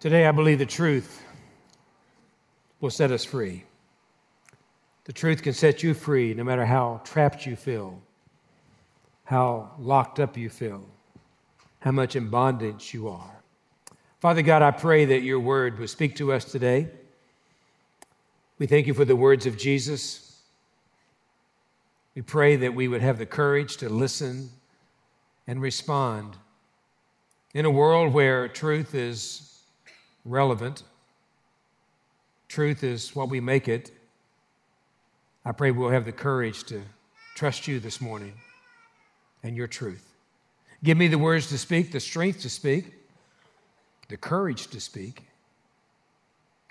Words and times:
Today, 0.00 0.26
I 0.28 0.30
believe 0.30 0.60
the 0.60 0.66
truth 0.66 1.24
will 2.80 2.90
set 2.90 3.10
us 3.10 3.24
free. 3.24 3.64
The 5.06 5.12
truth 5.12 5.42
can 5.42 5.52
set 5.52 5.82
you 5.82 5.92
free 5.92 6.34
no 6.34 6.44
matter 6.44 6.64
how 6.64 7.00
trapped 7.02 7.44
you 7.46 7.56
feel, 7.56 8.00
how 9.24 9.72
locked 9.76 10.20
up 10.20 10.36
you 10.36 10.50
feel, 10.50 10.84
how 11.80 11.90
much 11.90 12.14
in 12.14 12.28
bondage 12.28 12.94
you 12.94 13.08
are. 13.08 13.42
Father 14.20 14.42
God, 14.42 14.62
I 14.62 14.70
pray 14.70 15.04
that 15.04 15.22
your 15.22 15.40
word 15.40 15.80
will 15.80 15.88
speak 15.88 16.14
to 16.16 16.32
us 16.32 16.44
today. 16.44 16.86
We 18.60 18.68
thank 18.68 18.86
you 18.86 18.94
for 18.94 19.04
the 19.04 19.16
words 19.16 19.46
of 19.46 19.58
Jesus. 19.58 20.40
We 22.14 22.22
pray 22.22 22.54
that 22.54 22.72
we 22.72 22.86
would 22.86 23.02
have 23.02 23.18
the 23.18 23.26
courage 23.26 23.78
to 23.78 23.88
listen 23.88 24.50
and 25.48 25.60
respond. 25.60 26.36
In 27.52 27.64
a 27.64 27.70
world 27.70 28.12
where 28.12 28.46
truth 28.46 28.94
is 28.94 29.57
relevant, 30.24 30.82
truth 32.48 32.82
is 32.84 33.14
what 33.14 33.28
we 33.28 33.40
make 33.40 33.68
it, 33.68 33.90
I 35.44 35.52
pray 35.52 35.70
we'll 35.70 35.90
have 35.90 36.04
the 36.04 36.12
courage 36.12 36.64
to 36.64 36.82
trust 37.34 37.66
you 37.66 37.80
this 37.80 38.00
morning 38.00 38.34
and 39.42 39.56
your 39.56 39.66
truth. 39.66 40.04
Give 40.84 40.98
me 40.98 41.08
the 41.08 41.18
words 41.18 41.48
to 41.48 41.58
speak, 41.58 41.92
the 41.92 42.00
strength 42.00 42.42
to 42.42 42.50
speak, 42.50 42.92
the 44.08 44.16
courage 44.16 44.68
to 44.68 44.80
speak, 44.80 45.22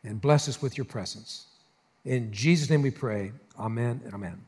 and 0.03 0.21
bless 0.21 0.47
us 0.47 0.61
with 0.61 0.77
your 0.77 0.85
presence. 0.85 1.47
In 2.05 2.31
Jesus' 2.31 2.69
name 2.69 2.81
we 2.81 2.91
pray. 2.91 3.31
Amen 3.59 4.01
and 4.05 4.13
amen. 4.13 4.39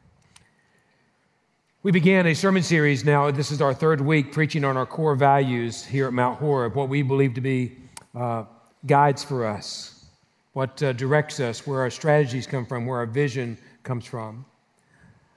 We 1.82 1.92
began 1.92 2.28
a 2.28 2.34
sermon 2.34 2.62
series 2.62 3.04
now. 3.04 3.32
This 3.32 3.52
is 3.52 3.62
our 3.62 3.74
third 3.74 4.02
week 4.02 4.32
preaching 4.32 4.64
on 4.64 4.78
our 4.78 4.86
core 4.86 5.16
values 5.16 5.84
here 5.84 6.08
at 6.08 6.14
Mount 6.14 6.38
Horeb, 6.40 6.76
what 6.76 6.90
we 6.90 7.02
believe 7.02 7.34
to 7.36 7.42
be 7.42 7.78
uh, 8.16 8.44
guides 8.86 9.24
for 9.24 9.46
us, 9.46 10.06
what 10.54 10.82
uh, 10.82 10.94
directs 10.94 11.40
us, 11.40 11.68
where 11.68 11.82
our 11.82 11.90
strategies 11.90 12.48
come 12.48 12.66
from, 12.66 12.86
where 12.86 12.98
our 12.98 13.06
vision 13.06 13.58
comes 13.84 14.06
from. 14.06 14.46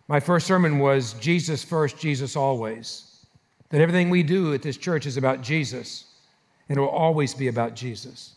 My 0.09 0.21
first 0.21 0.47
sermon 0.47 0.79
was 0.79 1.15
Jesus 1.15 1.65
first, 1.65 1.99
Jesus 1.99 2.37
always. 2.37 3.27
That 3.71 3.81
everything 3.81 4.11
we 4.11 4.23
do 4.23 4.53
at 4.53 4.63
this 4.63 4.77
church 4.77 5.07
is 5.07 5.17
about 5.17 5.41
Jesus, 5.41 6.05
and 6.69 6.77
it 6.77 6.81
will 6.81 6.89
always 6.89 7.35
be 7.35 7.49
about 7.49 7.75
Jesus. 7.75 8.35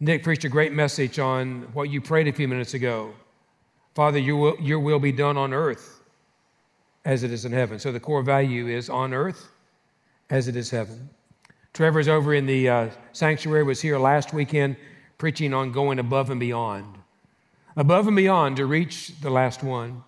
Nick 0.00 0.22
preached 0.22 0.44
a 0.44 0.48
great 0.48 0.72
message 0.72 1.18
on 1.18 1.62
what 1.72 1.88
you 1.88 2.00
prayed 2.00 2.28
a 2.28 2.32
few 2.32 2.48
minutes 2.48 2.74
ago. 2.74 3.14
Father, 3.94 4.18
your 4.18 4.36
will, 4.36 4.56
your 4.60 4.78
will 4.78 4.98
be 4.98 5.12
done 5.12 5.38
on 5.38 5.54
earth 5.54 6.02
as 7.06 7.22
it 7.22 7.30
is 7.30 7.44
in 7.44 7.52
heaven. 7.52 7.78
So 7.78 7.92
the 7.92 8.00
core 8.00 8.22
value 8.22 8.66
is 8.66 8.90
on 8.90 9.14
earth 9.14 9.52
as 10.28 10.48
it 10.48 10.56
is 10.56 10.68
heaven. 10.68 11.08
Trevor's 11.76 12.08
over 12.08 12.34
in 12.34 12.46
the 12.46 12.68
uh, 12.68 12.90
sanctuary, 13.12 13.62
was 13.62 13.80
here 13.80 13.98
last 13.98 14.32
weekend 14.32 14.76
preaching 15.18 15.54
on 15.54 15.72
going 15.72 15.98
above 15.98 16.30
and 16.30 16.40
beyond. 16.40 16.98
Above 17.76 18.06
and 18.06 18.16
beyond 18.16 18.56
to 18.56 18.66
reach 18.66 19.12
the 19.20 19.30
last 19.30 19.62
one. 19.62 20.02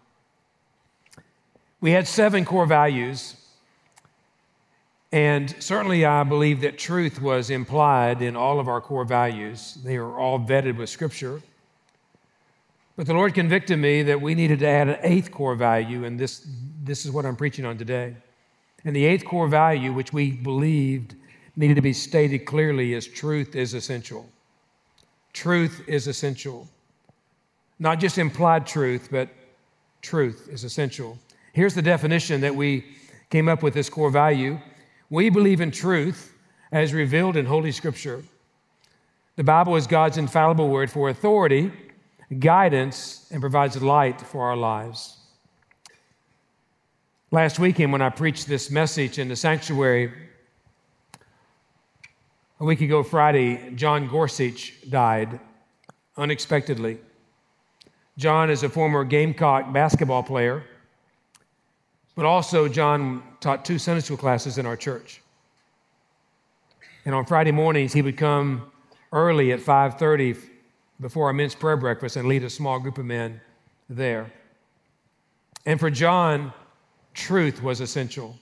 We 1.81 1.93
had 1.93 2.09
seven 2.09 2.45
core 2.45 2.67
values 2.67 3.37
and 5.11 5.55
certainly, 5.63 6.05
I 6.05 6.23
believe 6.23 6.61
that 6.61 6.77
truth 6.77 7.21
was 7.21 7.49
implied 7.49 8.21
in 8.21 8.37
all 8.37 8.61
of 8.61 8.69
our 8.69 8.81
core 8.81 9.07
values. 9.07 9.79
They 9.83 9.97
are 9.97 10.19
all 10.19 10.39
vetted 10.39 10.77
with 10.77 10.91
Scripture. 10.91 11.41
But 12.95 13.07
the 13.07 13.15
Lord 13.15 13.33
convicted 13.33 13.79
me 13.79 14.03
that 14.03 14.21
we 14.21 14.35
needed 14.35 14.59
to 14.59 14.67
add 14.67 14.89
an 14.89 14.99
eighth 15.03 15.31
core 15.31 15.55
value, 15.55 16.05
and 16.05 16.19
this, 16.19 16.47
this 16.83 17.07
is 17.07 17.11
what 17.11 17.25
I'm 17.25 17.37
preaching 17.37 17.65
on 17.65 17.79
today. 17.79 18.17
And 18.85 18.95
the 18.95 19.07
eighth 19.07 19.25
core 19.25 19.49
value, 19.49 19.95
which 19.95 20.13
we 20.13 20.33
believed 20.33 21.15
needed 21.59 21.75
to 21.75 21.83
be 21.83 21.93
stated 21.93 22.47
clearly, 22.47 22.95
is 22.95 23.07
truth 23.07 23.57
is 23.57 23.75
essential. 23.75 24.31
Truth 25.33 25.83
is 25.89 26.07
essential. 26.07 26.69
Not 27.81 27.99
just 27.99 28.17
implied 28.17 28.65
truth, 28.65 29.09
but 29.11 29.29
truth 30.01 30.49
is 30.51 30.63
essential. 30.63 31.19
Here's 31.53 31.75
the 31.75 31.83
definition 31.83 32.41
that 32.43 32.55
we 32.55 32.85
came 33.29 33.49
up 33.49 33.63
with 33.63 33.75
this 33.75 33.91
core 33.91 34.11
value 34.11 34.59
we 35.11 35.31
believe 35.31 35.61
in 35.61 35.71
truth 35.71 36.35
as 36.71 36.93
revealed 36.93 37.37
in 37.37 37.47
Holy 37.47 37.73
Scripture. 37.73 38.23
The 39.37 39.45
Bible 39.45 39.75
is 39.77 39.87
God's 39.87 40.19
infallible 40.19 40.69
word 40.69 40.91
for 40.91 41.09
authority, 41.09 41.73
guidance, 42.39 43.27
and 43.33 43.41
provides 43.41 43.81
light 43.81 44.21
for 44.21 44.49
our 44.49 44.57
lives. 44.57 45.17
Last 47.31 47.59
weekend, 47.59 47.91
when 47.91 48.03
I 48.03 48.11
preached 48.11 48.47
this 48.49 48.71
message 48.71 49.19
in 49.19 49.29
the 49.29 49.37
sanctuary, 49.37 50.13
a 52.61 52.65
week 52.65 52.81
ago 52.81 53.03
Friday, 53.03 53.73
John 53.75 54.09
Gorsuch 54.09 54.75
died 54.89 55.41
unexpectedly. 56.17 56.99
John 58.17 58.51
is 58.51 58.63
a 58.63 58.69
former 58.69 59.05
Gamecock 59.05 59.73
basketball 59.73 60.23
player 60.23 60.65
but 62.19 62.27
also, 62.27 62.67
John 62.67 63.23
taught 63.39 63.65
two 63.65 63.79
Sunday 63.79 64.01
school 64.01 64.17
classes 64.17 64.59
in 64.59 64.67
our 64.67 64.77
church. 64.77 65.21
And 67.05 67.15
on 67.15 67.25
Friday 67.25 67.53
mornings, 67.53 67.93
he 67.93 68.03
would 68.03 68.17
come 68.17 68.73
early 69.13 69.53
at 69.53 69.61
5:30 69.61 70.37
before 71.01 71.29
our 71.29 71.33
men's 71.33 71.55
prayer 71.55 71.77
breakfast 71.77 72.17
and 72.17 72.27
lead 72.27 72.43
a 72.43 72.51
small 72.51 72.81
group 72.81 72.99
of 72.99 73.05
men 73.05 73.41
there. 73.89 74.33
And 75.65 75.79
for 75.79 75.91
John, 75.91 76.53
truth 77.15 77.63
was 77.63 77.81
essential. 77.81 78.37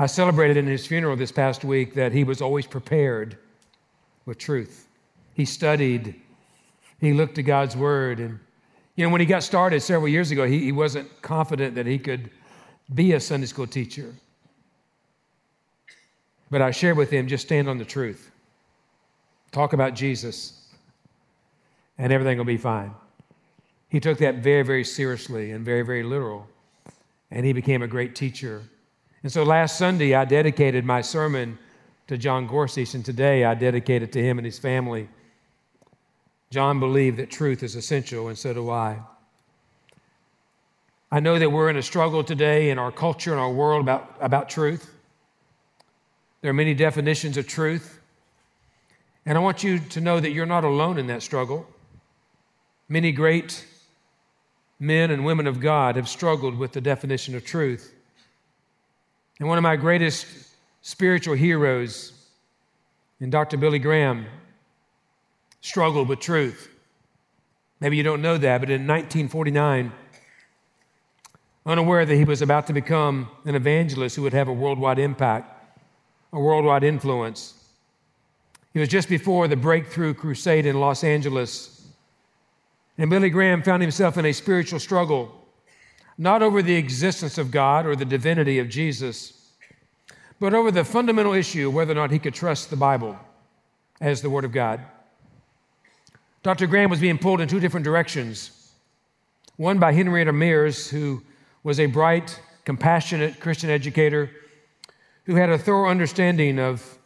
I 0.00 0.06
celebrated 0.06 0.56
in 0.56 0.66
his 0.66 0.86
funeral 0.86 1.14
this 1.14 1.30
past 1.30 1.62
week 1.62 1.92
that 1.92 2.10
he 2.10 2.24
was 2.24 2.40
always 2.40 2.66
prepared 2.66 3.36
with 4.24 4.38
truth. 4.38 4.88
He 5.34 5.44
studied, 5.44 6.14
he 7.02 7.12
looked 7.12 7.34
to 7.34 7.42
God's 7.42 7.76
word, 7.76 8.18
and 8.18 8.40
you 8.96 9.04
know, 9.04 9.10
when 9.10 9.20
he 9.20 9.26
got 9.26 9.42
started 9.42 9.82
several 9.82 10.08
years 10.08 10.30
ago, 10.30 10.46
he, 10.46 10.60
he 10.60 10.72
wasn't 10.72 11.20
confident 11.20 11.74
that 11.74 11.84
he 11.84 11.98
could 11.98 12.30
be 12.94 13.12
a 13.12 13.20
Sunday 13.20 13.46
school 13.46 13.66
teacher. 13.66 14.14
But 16.50 16.62
I 16.62 16.70
shared 16.70 16.96
with 16.96 17.10
him 17.10 17.28
just 17.28 17.44
stand 17.44 17.68
on 17.68 17.76
the 17.76 17.84
truth, 17.84 18.30
talk 19.52 19.74
about 19.74 19.92
Jesus, 19.92 20.66
and 21.98 22.10
everything 22.10 22.38
will 22.38 22.46
be 22.46 22.56
fine. 22.56 22.94
He 23.90 24.00
took 24.00 24.16
that 24.16 24.36
very, 24.36 24.62
very 24.62 24.82
seriously 24.82 25.50
and 25.50 25.62
very, 25.62 25.82
very 25.82 26.04
literal, 26.04 26.48
and 27.30 27.44
he 27.44 27.52
became 27.52 27.82
a 27.82 27.86
great 27.86 28.14
teacher. 28.16 28.62
And 29.22 29.30
so 29.30 29.42
last 29.42 29.76
Sunday, 29.76 30.14
I 30.14 30.24
dedicated 30.24 30.84
my 30.84 31.02
sermon 31.02 31.58
to 32.06 32.16
John 32.16 32.46
Gorsuch, 32.46 32.94
and 32.94 33.04
today 33.04 33.44
I 33.44 33.54
dedicate 33.54 34.02
it 34.02 34.12
to 34.12 34.22
him 34.22 34.38
and 34.38 34.44
his 34.44 34.58
family. 34.58 35.08
John 36.50 36.80
believed 36.80 37.18
that 37.18 37.30
truth 37.30 37.62
is 37.62 37.76
essential, 37.76 38.28
and 38.28 38.38
so 38.38 38.54
do 38.54 38.70
I. 38.70 38.98
I 41.12 41.20
know 41.20 41.38
that 41.38 41.50
we're 41.50 41.68
in 41.68 41.76
a 41.76 41.82
struggle 41.82 42.24
today 42.24 42.70
in 42.70 42.78
our 42.78 42.90
culture 42.90 43.32
and 43.32 43.40
our 43.40 43.52
world 43.52 43.82
about, 43.82 44.16
about 44.20 44.48
truth. 44.48 44.92
There 46.40 46.50
are 46.50 46.54
many 46.54 46.74
definitions 46.74 47.36
of 47.36 47.46
truth. 47.46 48.00
And 49.26 49.36
I 49.36 49.40
want 49.40 49.62
you 49.62 49.78
to 49.78 50.00
know 50.00 50.18
that 50.18 50.30
you're 50.30 50.46
not 50.46 50.64
alone 50.64 50.98
in 50.98 51.06
that 51.08 51.22
struggle. 51.22 51.68
Many 52.88 53.12
great 53.12 53.66
men 54.78 55.10
and 55.10 55.24
women 55.24 55.46
of 55.46 55.60
God 55.60 55.96
have 55.96 56.08
struggled 56.08 56.56
with 56.56 56.72
the 56.72 56.80
definition 56.80 57.34
of 57.34 57.44
truth. 57.44 57.94
And 59.40 59.48
one 59.48 59.58
of 59.58 59.62
my 59.62 59.74
greatest 59.74 60.26
spiritual 60.82 61.34
heroes 61.34 62.12
and 63.20 63.32
Dr. 63.32 63.56
Billy 63.56 63.78
Graham 63.78 64.26
struggled 65.60 66.08
with 66.08 66.20
truth. 66.20 66.68
Maybe 67.80 67.96
you 67.96 68.02
don't 68.02 68.22
know 68.22 68.38
that, 68.38 68.60
but 68.60 68.70
in 68.70 68.86
1949, 68.86 69.92
unaware 71.66 72.06
that 72.06 72.14
he 72.14 72.24
was 72.24 72.42
about 72.42 72.66
to 72.68 72.72
become 72.72 73.28
an 73.44 73.54
evangelist 73.54 74.16
who 74.16 74.22
would 74.22 74.32
have 74.32 74.48
a 74.48 74.52
worldwide 74.52 74.98
impact, 74.98 75.76
a 76.32 76.38
worldwide 76.38 76.84
influence, 76.84 77.54
it 78.72 78.78
was 78.78 78.88
just 78.88 79.08
before 79.08 79.48
the 79.48 79.56
breakthrough 79.56 80.14
crusade 80.14 80.64
in 80.64 80.78
Los 80.78 81.02
Angeles. 81.02 81.88
And 82.96 83.10
Billy 83.10 83.30
Graham 83.30 83.62
found 83.62 83.82
himself 83.82 84.16
in 84.16 84.24
a 84.24 84.32
spiritual 84.32 84.78
struggle, 84.78 85.34
not 86.16 86.42
over 86.42 86.62
the 86.62 86.76
existence 86.76 87.36
of 87.36 87.50
God 87.50 87.84
or 87.84 87.96
the 87.96 88.04
divinity 88.04 88.58
of 88.58 88.68
Jesus, 88.68 89.39
but 90.40 90.54
over 90.54 90.70
the 90.70 90.84
fundamental 90.84 91.34
issue 91.34 91.68
of 91.68 91.74
whether 91.74 91.92
or 91.92 91.96
not 91.96 92.10
he 92.10 92.18
could 92.18 92.34
trust 92.34 92.70
the 92.70 92.76
Bible 92.76 93.16
as 94.00 94.22
the 94.22 94.30
Word 94.30 94.44
of 94.44 94.52
God. 94.52 94.80
Dr. 96.42 96.66
Graham 96.66 96.88
was 96.88 97.00
being 97.00 97.18
pulled 97.18 97.42
in 97.42 97.48
two 97.48 97.60
different 97.60 97.84
directions. 97.84 98.72
One 99.56 99.78
by 99.78 99.92
Henrietta 99.92 100.32
Mears, 100.32 100.88
who 100.88 101.22
was 101.62 101.78
a 101.78 101.86
bright, 101.86 102.40
compassionate 102.64 103.38
Christian 103.40 103.68
educator 103.68 104.30
who 105.24 105.34
had 105.34 105.50
a 105.50 105.58
thorough 105.58 105.90
understanding 105.90 106.58
of 106.58 106.98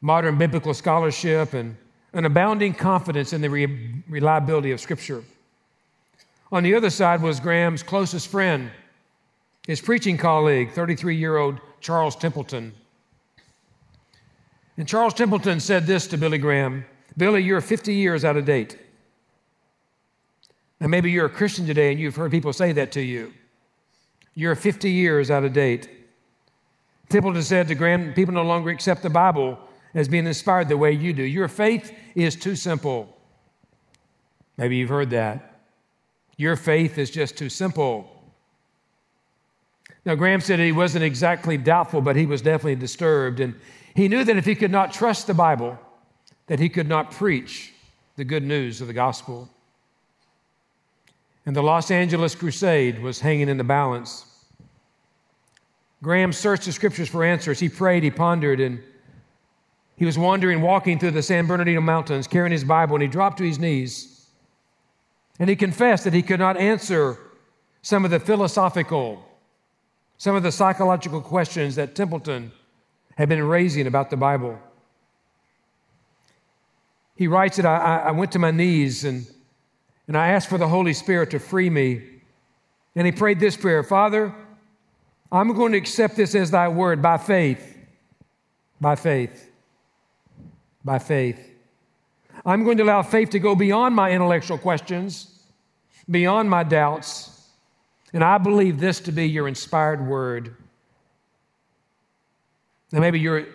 modern 0.00 0.38
biblical 0.38 0.72
scholarship 0.72 1.52
and 1.52 1.76
an 2.14 2.24
abounding 2.24 2.72
confidence 2.72 3.34
in 3.34 3.42
the 3.42 3.50
re- 3.50 4.02
reliability 4.08 4.70
of 4.70 4.80
Scripture. 4.80 5.22
On 6.50 6.62
the 6.62 6.74
other 6.74 6.88
side 6.88 7.20
was 7.20 7.40
Graham's 7.40 7.82
closest 7.82 8.28
friend, 8.28 8.70
his 9.68 9.82
preaching 9.82 10.16
colleague, 10.16 10.72
33 10.72 11.14
year 11.14 11.36
old 11.36 11.60
Charles 11.80 12.16
Templeton. 12.16 12.72
And 14.76 14.88
Charles 14.88 15.14
Templeton 15.14 15.60
said 15.60 15.86
this 15.86 16.08
to 16.08 16.18
Billy 16.18 16.38
Graham 16.38 16.84
Billy, 17.16 17.42
you're 17.42 17.60
50 17.60 17.94
years 17.94 18.24
out 18.24 18.36
of 18.36 18.44
date. 18.44 18.78
And 20.80 20.90
maybe 20.90 21.10
you're 21.10 21.26
a 21.26 21.30
Christian 21.30 21.66
today 21.66 21.90
and 21.90 22.00
you've 22.00 22.16
heard 22.16 22.30
people 22.30 22.52
say 22.52 22.72
that 22.72 22.92
to 22.92 23.00
you. 23.00 23.32
You're 24.34 24.54
50 24.54 24.90
years 24.90 25.30
out 25.30 25.44
of 25.44 25.52
date. 25.52 25.88
Templeton 27.08 27.42
said 27.42 27.68
to 27.68 27.74
Graham, 27.74 28.14
people 28.14 28.34
no 28.34 28.44
longer 28.44 28.70
accept 28.70 29.02
the 29.02 29.10
Bible 29.10 29.58
as 29.94 30.08
being 30.08 30.26
inspired 30.26 30.68
the 30.68 30.76
way 30.76 30.92
you 30.92 31.12
do. 31.12 31.24
Your 31.24 31.48
faith 31.48 31.92
is 32.14 32.36
too 32.36 32.54
simple. 32.54 33.16
Maybe 34.56 34.76
you've 34.76 34.90
heard 34.90 35.10
that. 35.10 35.60
Your 36.36 36.54
faith 36.54 36.98
is 36.98 37.10
just 37.10 37.36
too 37.36 37.48
simple. 37.48 38.17
Now, 40.08 40.14
Graham 40.14 40.40
said 40.40 40.58
he 40.58 40.72
wasn't 40.72 41.04
exactly 41.04 41.58
doubtful, 41.58 42.00
but 42.00 42.16
he 42.16 42.24
was 42.24 42.40
definitely 42.40 42.76
disturbed. 42.76 43.40
And 43.40 43.54
he 43.94 44.08
knew 44.08 44.24
that 44.24 44.38
if 44.38 44.46
he 44.46 44.54
could 44.54 44.70
not 44.70 44.90
trust 44.90 45.26
the 45.26 45.34
Bible, 45.34 45.78
that 46.46 46.58
he 46.58 46.70
could 46.70 46.88
not 46.88 47.10
preach 47.10 47.74
the 48.16 48.24
good 48.24 48.42
news 48.42 48.80
of 48.80 48.86
the 48.86 48.94
gospel. 48.94 49.50
And 51.44 51.54
the 51.54 51.62
Los 51.62 51.90
Angeles 51.90 52.34
crusade 52.34 53.02
was 53.02 53.20
hanging 53.20 53.50
in 53.50 53.58
the 53.58 53.64
balance. 53.64 54.24
Graham 56.02 56.32
searched 56.32 56.64
the 56.64 56.72
scriptures 56.72 57.10
for 57.10 57.22
answers. 57.22 57.60
He 57.60 57.68
prayed, 57.68 58.02
he 58.02 58.10
pondered, 58.10 58.60
and 58.60 58.80
he 59.96 60.06
was 60.06 60.16
wandering, 60.16 60.62
walking 60.62 60.98
through 60.98 61.10
the 61.10 61.22
San 61.22 61.46
Bernardino 61.46 61.82
Mountains, 61.82 62.26
carrying 62.26 62.52
his 62.52 62.64
Bible, 62.64 62.96
and 62.96 63.02
he 63.02 63.08
dropped 63.08 63.36
to 63.38 63.44
his 63.44 63.58
knees. 63.58 64.26
And 65.38 65.50
he 65.50 65.54
confessed 65.54 66.04
that 66.04 66.14
he 66.14 66.22
could 66.22 66.40
not 66.40 66.56
answer 66.56 67.18
some 67.82 68.06
of 68.06 68.10
the 68.10 68.20
philosophical, 68.20 69.22
some 70.18 70.34
of 70.34 70.42
the 70.42 70.52
psychological 70.52 71.20
questions 71.20 71.76
that 71.76 71.94
Templeton 71.94 72.50
had 73.16 73.28
been 73.28 73.42
raising 73.42 73.86
about 73.86 74.10
the 74.10 74.16
Bible. 74.16 74.58
He 77.14 77.28
writes 77.28 77.56
that 77.56 77.66
I, 77.66 77.98
I 77.98 78.10
went 78.10 78.32
to 78.32 78.38
my 78.38 78.50
knees 78.50 79.04
and, 79.04 79.26
and 80.06 80.16
I 80.16 80.28
asked 80.28 80.48
for 80.48 80.58
the 80.58 80.68
Holy 80.68 80.92
Spirit 80.92 81.30
to 81.30 81.38
free 81.38 81.70
me. 81.70 82.02
And 82.94 83.06
he 83.06 83.12
prayed 83.12 83.40
this 83.40 83.56
prayer 83.56 83.82
Father, 83.82 84.34
I'm 85.30 85.52
going 85.54 85.72
to 85.72 85.78
accept 85.78 86.16
this 86.16 86.34
as 86.34 86.50
thy 86.50 86.68
word 86.68 87.00
by 87.00 87.18
faith. 87.18 87.76
By 88.80 88.96
faith. 88.96 89.50
By 90.84 90.98
faith. 90.98 91.54
I'm 92.44 92.64
going 92.64 92.76
to 92.78 92.84
allow 92.84 93.02
faith 93.02 93.30
to 93.30 93.38
go 93.38 93.54
beyond 93.54 93.94
my 93.94 94.10
intellectual 94.10 94.58
questions, 94.58 95.42
beyond 96.08 96.48
my 96.48 96.62
doubts. 96.62 97.37
And 98.12 98.24
I 98.24 98.38
believe 98.38 98.80
this 98.80 99.00
to 99.00 99.12
be 99.12 99.28
your 99.28 99.48
inspired 99.48 100.06
word. 100.06 100.56
Now, 102.90 103.00
maybe 103.00 103.20
you're 103.20 103.46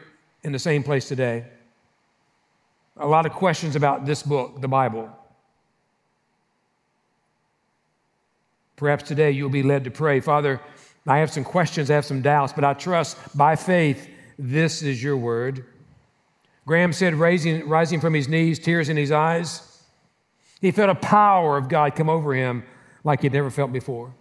in 0.43 0.51
the 0.51 0.59
same 0.59 0.83
place 0.83 1.07
today. 1.07 1.45
A 2.97 3.07
lot 3.07 3.25
of 3.25 3.31
questions 3.31 3.75
about 3.75 4.05
this 4.05 4.21
book, 4.21 4.61
the 4.61 4.67
Bible. 4.67 5.09
Perhaps 8.75 9.05
today 9.05 9.31
you'll 9.31 9.49
be 9.49 9.63
led 9.63 9.83
to 9.85 9.91
pray, 9.91 10.19
Father, 10.19 10.61
I 11.07 11.17
have 11.17 11.31
some 11.31 11.43
questions, 11.43 11.89
I 11.89 11.95
have 11.95 12.05
some 12.05 12.21
doubts, 12.21 12.53
but 12.53 12.63
I 12.63 12.73
trust 12.73 13.17
by 13.35 13.55
faith 13.55 14.09
this 14.37 14.81
is 14.81 15.01
your 15.01 15.17
word. 15.17 15.65
Graham 16.65 16.93
said, 16.93 17.15
raising, 17.15 17.67
rising 17.67 17.99
from 17.99 18.13
his 18.13 18.27
knees, 18.27 18.59
tears 18.59 18.89
in 18.89 18.97
his 18.97 19.11
eyes, 19.11 19.81
he 20.61 20.71
felt 20.71 20.89
a 20.89 20.95
power 20.95 21.57
of 21.57 21.67
God 21.67 21.95
come 21.95 22.09
over 22.09 22.33
him 22.33 22.63
like 23.03 23.21
he'd 23.21 23.33
never 23.33 23.49
felt 23.49 23.73
before. 23.73 24.13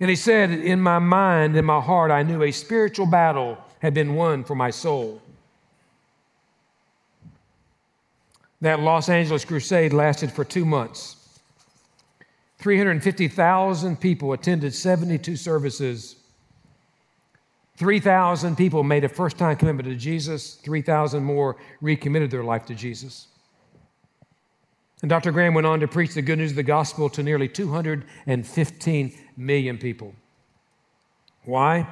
And 0.00 0.10
he 0.10 0.16
said, 0.16 0.50
In 0.50 0.80
my 0.80 0.98
mind, 0.98 1.56
in 1.56 1.64
my 1.64 1.80
heart, 1.80 2.10
I 2.10 2.22
knew 2.22 2.42
a 2.42 2.52
spiritual 2.52 3.06
battle 3.06 3.58
had 3.80 3.94
been 3.94 4.14
won 4.14 4.44
for 4.44 4.54
my 4.54 4.70
soul. 4.70 5.22
That 8.60 8.80
Los 8.80 9.08
Angeles 9.08 9.44
crusade 9.44 9.92
lasted 9.92 10.32
for 10.32 10.44
two 10.44 10.64
months. 10.64 11.16
350,000 12.58 14.00
people 14.00 14.32
attended 14.32 14.74
72 14.74 15.36
services. 15.36 16.16
3,000 17.76 18.56
people 18.56 18.82
made 18.82 19.04
a 19.04 19.08
first 19.08 19.36
time 19.36 19.56
commitment 19.56 19.88
to 19.88 19.94
Jesus. 19.94 20.54
3,000 20.56 21.22
more 21.22 21.56
recommitted 21.80 22.30
their 22.30 22.44
life 22.44 22.64
to 22.66 22.74
Jesus. 22.74 23.28
And 25.02 25.08
Dr. 25.08 25.30
Graham 25.30 25.54
went 25.54 25.66
on 25.66 25.80
to 25.80 25.88
preach 25.88 26.14
the 26.14 26.22
good 26.22 26.38
news 26.38 26.52
of 26.52 26.56
the 26.56 26.62
gospel 26.62 27.08
to 27.10 27.22
nearly 27.22 27.48
215 27.48 29.18
million 29.36 29.78
people. 29.78 30.14
Why? 31.44 31.86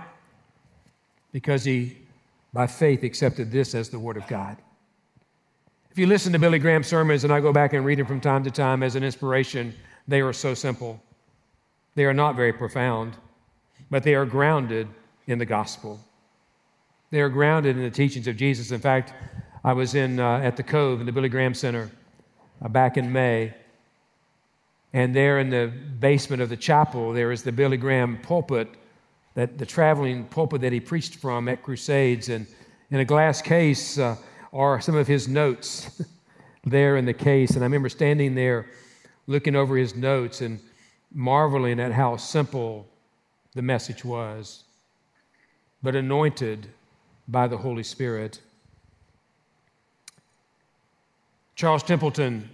because 1.35 1.65
he, 1.65 1.97
by 2.53 2.69
faith, 2.69 3.03
accepted 3.03 3.51
this 3.51 3.75
as 3.75 3.91
the 3.91 3.99
Word 3.99 4.17
of 4.17 4.27
God. 4.29 4.57
If 5.91 5.99
you 5.99 6.07
listen 6.07 6.33
to 6.33 6.39
Billy 6.39 6.61
Graham's 6.61 6.87
sermons, 6.87 7.25
and 7.25 7.33
I 7.33 7.41
go 7.41 7.53
back 7.53 7.73
and 7.73 7.85
read 7.85 7.99
them 7.99 8.07
from 8.07 8.21
time 8.21 8.45
to 8.45 8.53
time 8.53 8.85
as 8.85 8.95
an 8.95 9.03
inspiration, 9.03 9.75
they 10.07 10.21
are 10.21 10.33
so 10.33 10.55
simple. 10.55 11.03
They 11.97 12.05
are 12.05 12.15
not 12.15 12.37
very 12.37 12.53
profound, 12.53 13.17
but 13.91 14.05
they 14.05 14.15
are 14.15 14.25
grounded 14.25 14.87
in 15.27 15.39
the 15.39 15.45
gospel. 15.45 15.99
They 17.11 17.21
are 17.21 17.29
grounded 17.29 17.77
in 17.77 17.83
the 17.83 17.91
teachings 17.91 18.29
of 18.29 18.37
Jesus. 18.37 18.71
In 18.71 18.81
fact, 18.81 19.13
I 19.65 19.73
was 19.73 19.97
in, 19.97 20.21
uh, 20.21 20.39
at 20.39 20.57
the 20.57 20.63
Cove 20.63 21.01
in 21.01 21.07
the 21.07 21.13
Billy 21.13 21.29
Graham 21.29 21.55
Center 21.55 21.91
back 22.61 22.97
in 22.97 23.13
May, 23.13 23.55
and 24.93 25.15
there 25.15 25.41
in 25.41 25.51
the 25.51 25.73
basement 25.99 26.41
of 26.41 26.49
the 26.49 26.57
chapel, 26.57 27.13
there 27.13 27.33
is 27.33 27.43
the 27.43 27.51
Billy 27.51 27.77
Graham 27.77 28.19
pulpit 28.19 28.69
that 29.35 29.59
the 29.59 29.67
traveling 29.67 30.25
pulpit 30.25 30.61
that 30.61 30.73
he 30.73 30.81
preached 30.81 31.17
from 31.17 31.49
at 31.49 31.63
Crusades. 31.63 32.29
And 32.29 32.47
in 32.91 33.01
a 33.01 33.05
glass 33.05 33.43
case 33.43 33.99
uh, 33.99 34.17
are 34.53 34.81
some 34.81 34.95
of 34.95 35.09
his 35.09 35.27
notes 35.27 36.01
there 36.65 36.97
in 36.97 37.05
the 37.05 37.13
case. 37.13 37.51
And 37.51 37.65
I 37.65 37.67
remember 37.67 37.89
standing 37.89 38.37
there 38.37 38.67
looking 39.27 39.57
over 39.57 39.77
his 39.77 39.97
notes 39.97 40.41
and 40.41 40.61
marveling 41.13 41.81
at 41.81 41.93
how 41.93 42.17
simple 42.17 42.87
the 43.55 43.63
message 43.63 44.05
was, 44.05 44.65
but 45.83 45.97
anointed 45.97 46.69
by 47.27 47.49
the 47.49 47.57
Holy 47.57 47.83
Spirit. 47.83 48.41
Charles 51.55 51.83
Templeton, 51.83 52.51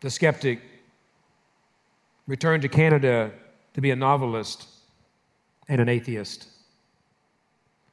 the 0.00 0.10
skeptic, 0.10 0.60
returned 2.26 2.62
to 2.62 2.68
Canada 2.68 3.32
to 3.74 3.80
be 3.80 3.90
a 3.90 3.96
novelist 3.96 4.68
and 5.68 5.80
an 5.80 5.88
atheist. 5.88 6.48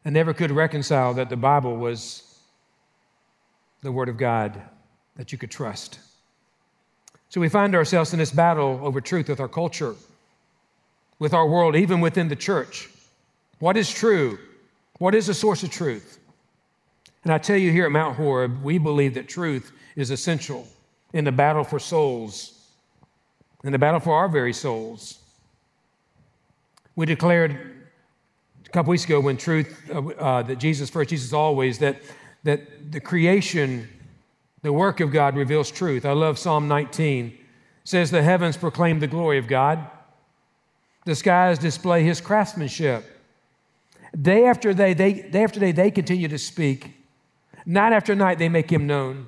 I 0.06 0.10
never 0.10 0.34
could 0.34 0.52
reconcile 0.52 1.14
that 1.16 1.30
the 1.30 1.38
Bible 1.38 1.78
was 1.78 2.40
the 3.82 3.92
Word 3.92 4.10
of 4.10 4.18
God 4.18 4.62
that 5.16 5.32
you 5.32 5.38
could 5.38 5.52
trust. 5.52 6.00
So 7.30 7.42
we 7.42 7.50
find 7.50 7.74
ourselves 7.74 8.14
in 8.14 8.20
this 8.20 8.32
battle 8.32 8.80
over 8.84 9.02
truth 9.02 9.28
with 9.28 9.40
our 9.40 9.48
culture, 9.48 9.96
with 11.20 11.34
our 11.34 11.48
world, 11.48 11.76
even 11.76 12.00
within 12.00 12.28
the 12.28 12.36
church. 12.36 12.90
What 13.60 13.78
is 13.78 13.90
true? 13.90 14.38
What 15.00 15.16
is 15.16 15.28
the 15.28 15.34
source 15.34 15.64
of 15.64 15.72
truth? 15.72 16.20
And 17.24 17.32
I 17.32 17.38
tell 17.38 17.58
you 17.58 17.72
here 17.72 17.86
at 17.86 17.92
Mount 17.92 18.18
Horeb, 18.18 18.64
we 18.64 18.78
believe 18.78 19.14
that 19.14 19.30
truth 19.30 19.72
is 19.96 20.12
essential 20.12 20.68
in 21.14 21.24
the 21.24 21.32
battle 21.32 21.64
for 21.64 21.80
souls, 21.80 22.70
in 23.64 23.72
the 23.72 23.80
battle 23.80 24.00
for 24.00 24.16
our 24.16 24.28
very 24.28 24.54
souls. 24.54 25.20
We 26.96 27.06
declared 27.06 27.86
a 28.66 28.70
couple 28.70 28.92
weeks 28.92 29.06
ago 29.06 29.20
when 29.20 29.38
truth 29.38 29.90
uh, 29.90 30.00
uh, 30.00 30.44
that 30.44 30.58
Jesus 30.58 30.90
first, 30.90 31.12
Jesus 31.12 31.32
always, 31.32 31.80
that, 31.80 32.02
that 32.44 32.92
the 32.92 33.00
creation, 33.00 33.88
the 34.62 34.74
work 34.74 35.00
of 35.00 35.12
God 35.12 35.36
reveals 35.36 35.72
truth. 35.72 36.06
I 36.06 36.12
love 36.12 36.38
Psalm 36.38 36.68
19. 36.68 37.28
It 37.28 37.34
says, 37.86 38.12
The 38.12 38.22
heavens 38.22 38.58
proclaim 38.58 39.00
the 39.00 39.08
glory 39.08 39.38
of 39.38 39.48
God, 39.48 39.80
the 41.06 41.16
skies 41.16 41.58
display 41.58 42.04
his 42.04 42.20
craftsmanship. 42.20 43.06
Day 44.20 44.46
after 44.46 44.74
day, 44.74 44.94
they, 44.94 45.14
day 45.14 45.44
after 45.44 45.60
day, 45.60 45.72
they 45.72 45.90
continue 45.90 46.28
to 46.28 46.38
speak. 46.38 47.03
Night 47.66 47.94
after 47.94 48.16
night, 48.16 48.40
they 48.40 48.50
make 48.50 48.72
him 48.72 48.88
known. 48.88 49.28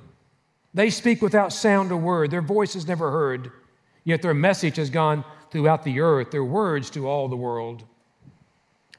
They 0.74 0.90
speak 0.90 1.22
without 1.22 1.52
sound 1.52 1.90
or 1.90 1.96
word. 1.96 2.30
Their 2.30 2.42
voice 2.42 2.76
is 2.76 2.86
never 2.86 3.10
heard, 3.10 3.50
yet 4.04 4.20
their 4.20 4.34
message 4.34 4.76
has 4.76 4.90
gone 4.90 5.24
throughout 5.50 5.84
the 5.84 6.00
earth, 6.00 6.30
their 6.30 6.44
words 6.44 6.90
to 6.90 7.08
all 7.08 7.28
the 7.28 7.36
world. 7.36 7.84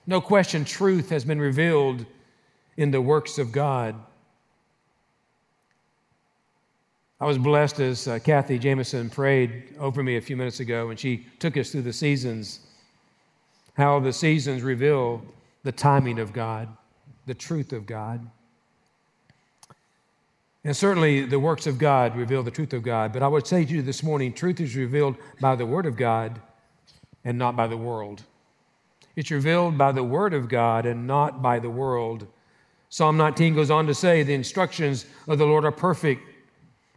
No 0.07 0.21
question, 0.21 0.65
truth 0.65 1.09
has 1.09 1.25
been 1.25 1.39
revealed 1.39 2.05
in 2.77 2.91
the 2.91 3.01
works 3.01 3.37
of 3.37 3.51
God. 3.51 3.95
I 7.19 7.25
was 7.25 7.37
blessed 7.37 7.79
as 7.79 8.07
uh, 8.07 8.19
Kathy 8.19 8.59
Jameson 8.59 9.09
prayed 9.09 9.75
over 9.79 10.03
me 10.03 10.17
a 10.17 10.21
few 10.21 10.37
minutes 10.37 10.59
ago, 10.59 10.89
and 10.89 10.99
she 10.99 11.25
took 11.39 11.57
us 11.57 11.71
through 11.71 11.81
the 11.81 11.93
seasons, 11.93 12.59
how 13.73 13.99
the 13.99 14.13
seasons 14.13 14.61
reveal 14.61 15.23
the 15.63 15.71
timing 15.71 16.19
of 16.19 16.31
God, 16.31 16.69
the 17.25 17.33
truth 17.33 17.73
of 17.73 17.85
God. 17.85 18.27
And 20.63 20.75
certainly 20.75 21.25
the 21.25 21.39
works 21.39 21.67
of 21.67 21.77
God 21.77 22.15
reveal 22.15 22.43
the 22.43 22.51
truth 22.51 22.73
of 22.73 22.83
God. 22.83 23.13
But 23.13 23.23
I 23.23 23.27
would 23.27 23.47
say 23.47 23.63
to 23.63 23.73
you 23.73 23.81
this 23.81 24.03
morning 24.03 24.33
truth 24.33 24.59
is 24.59 24.75
revealed 24.75 25.15
by 25.39 25.55
the 25.55 25.65
Word 25.65 25.85
of 25.85 25.95
God 25.95 26.41
and 27.23 27.37
not 27.37 27.55
by 27.55 27.67
the 27.67 27.77
world. 27.77 28.23
It's 29.15 29.31
revealed 29.31 29.77
by 29.77 29.91
the 29.91 30.03
Word 30.03 30.33
of 30.33 30.47
God 30.47 30.85
and 30.85 31.07
not 31.07 31.41
by 31.41 31.59
the 31.59 31.69
world. 31.69 32.27
Psalm 32.89 33.17
19 33.17 33.55
goes 33.55 33.71
on 33.71 33.87
to 33.87 33.93
say, 33.93 34.23
The 34.23 34.33
instructions 34.33 35.05
of 35.27 35.37
the 35.37 35.45
Lord 35.45 35.65
are 35.65 35.71
perfect, 35.71 36.21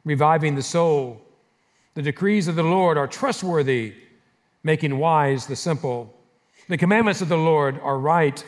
reviving 0.04 0.54
the 0.54 0.62
soul. 0.62 1.20
The 1.94 2.02
decrees 2.02 2.46
of 2.46 2.56
the 2.56 2.62
Lord 2.62 2.96
are 2.96 3.08
trustworthy, 3.08 3.94
making 4.62 4.98
wise 4.98 5.46
the 5.46 5.56
simple. 5.56 6.14
The 6.68 6.78
commandments 6.78 7.20
of 7.20 7.28
the 7.28 7.36
Lord 7.36 7.80
are 7.80 7.98
right, 7.98 8.44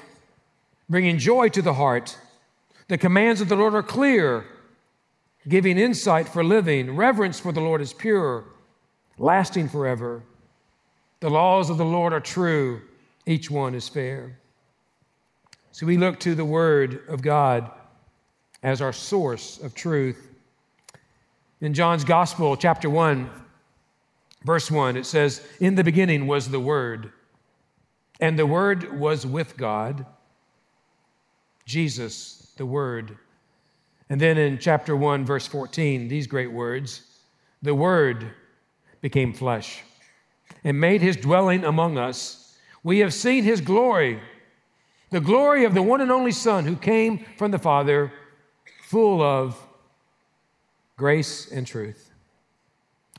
bringing 0.88 1.18
joy 1.18 1.48
to 1.48 1.62
the 1.62 1.74
heart. 1.74 2.16
The 2.88 2.98
commands 2.98 3.40
of 3.40 3.48
the 3.48 3.56
Lord 3.56 3.74
are 3.74 3.82
clear, 3.82 4.44
giving 5.48 5.78
insight 5.78 6.28
for 6.28 6.44
living. 6.44 6.94
Reverence 6.96 7.40
for 7.40 7.52
the 7.52 7.60
Lord 7.60 7.80
is 7.80 7.92
pure, 7.92 8.44
lasting 9.18 9.68
forever. 9.68 10.22
The 11.20 11.30
laws 11.30 11.70
of 11.70 11.78
the 11.78 11.84
Lord 11.84 12.12
are 12.12 12.20
true, 12.20 12.82
each 13.26 13.50
one 13.50 13.74
is 13.74 13.88
fair. 13.88 14.38
So 15.70 15.86
we 15.86 15.96
look 15.96 16.20
to 16.20 16.34
the 16.34 16.44
Word 16.44 17.02
of 17.08 17.22
God 17.22 17.70
as 18.62 18.80
our 18.80 18.92
source 18.92 19.58
of 19.62 19.74
truth. 19.74 20.28
In 21.60 21.74
John's 21.74 22.04
Gospel, 22.04 22.56
chapter 22.56 22.90
1, 22.90 23.30
verse 24.44 24.70
1, 24.70 24.96
it 24.96 25.06
says, 25.06 25.46
In 25.60 25.74
the 25.74 25.84
beginning 25.84 26.26
was 26.26 26.48
the 26.48 26.60
Word, 26.60 27.12
and 28.20 28.38
the 28.38 28.46
Word 28.46 28.98
was 28.98 29.26
with 29.26 29.56
God, 29.56 30.04
Jesus, 31.64 32.52
the 32.56 32.66
Word. 32.66 33.16
And 34.12 34.20
then 34.20 34.36
in 34.36 34.58
chapter 34.58 34.94
1, 34.94 35.24
verse 35.24 35.46
14, 35.46 36.06
these 36.06 36.26
great 36.26 36.52
words 36.52 37.00
The 37.62 37.74
Word 37.74 38.30
became 39.00 39.32
flesh 39.32 39.82
and 40.64 40.78
made 40.78 41.00
his 41.00 41.16
dwelling 41.16 41.64
among 41.64 41.96
us. 41.96 42.54
We 42.82 42.98
have 42.98 43.14
seen 43.14 43.42
his 43.42 43.62
glory 43.62 44.20
the 45.08 45.20
glory 45.20 45.64
of 45.64 45.72
the 45.72 45.80
one 45.80 46.02
and 46.02 46.12
only 46.12 46.30
Son 46.30 46.66
who 46.66 46.76
came 46.76 47.24
from 47.38 47.52
the 47.52 47.58
Father, 47.58 48.12
full 48.84 49.22
of 49.22 49.58
grace 50.98 51.50
and 51.50 51.66
truth. 51.66 52.10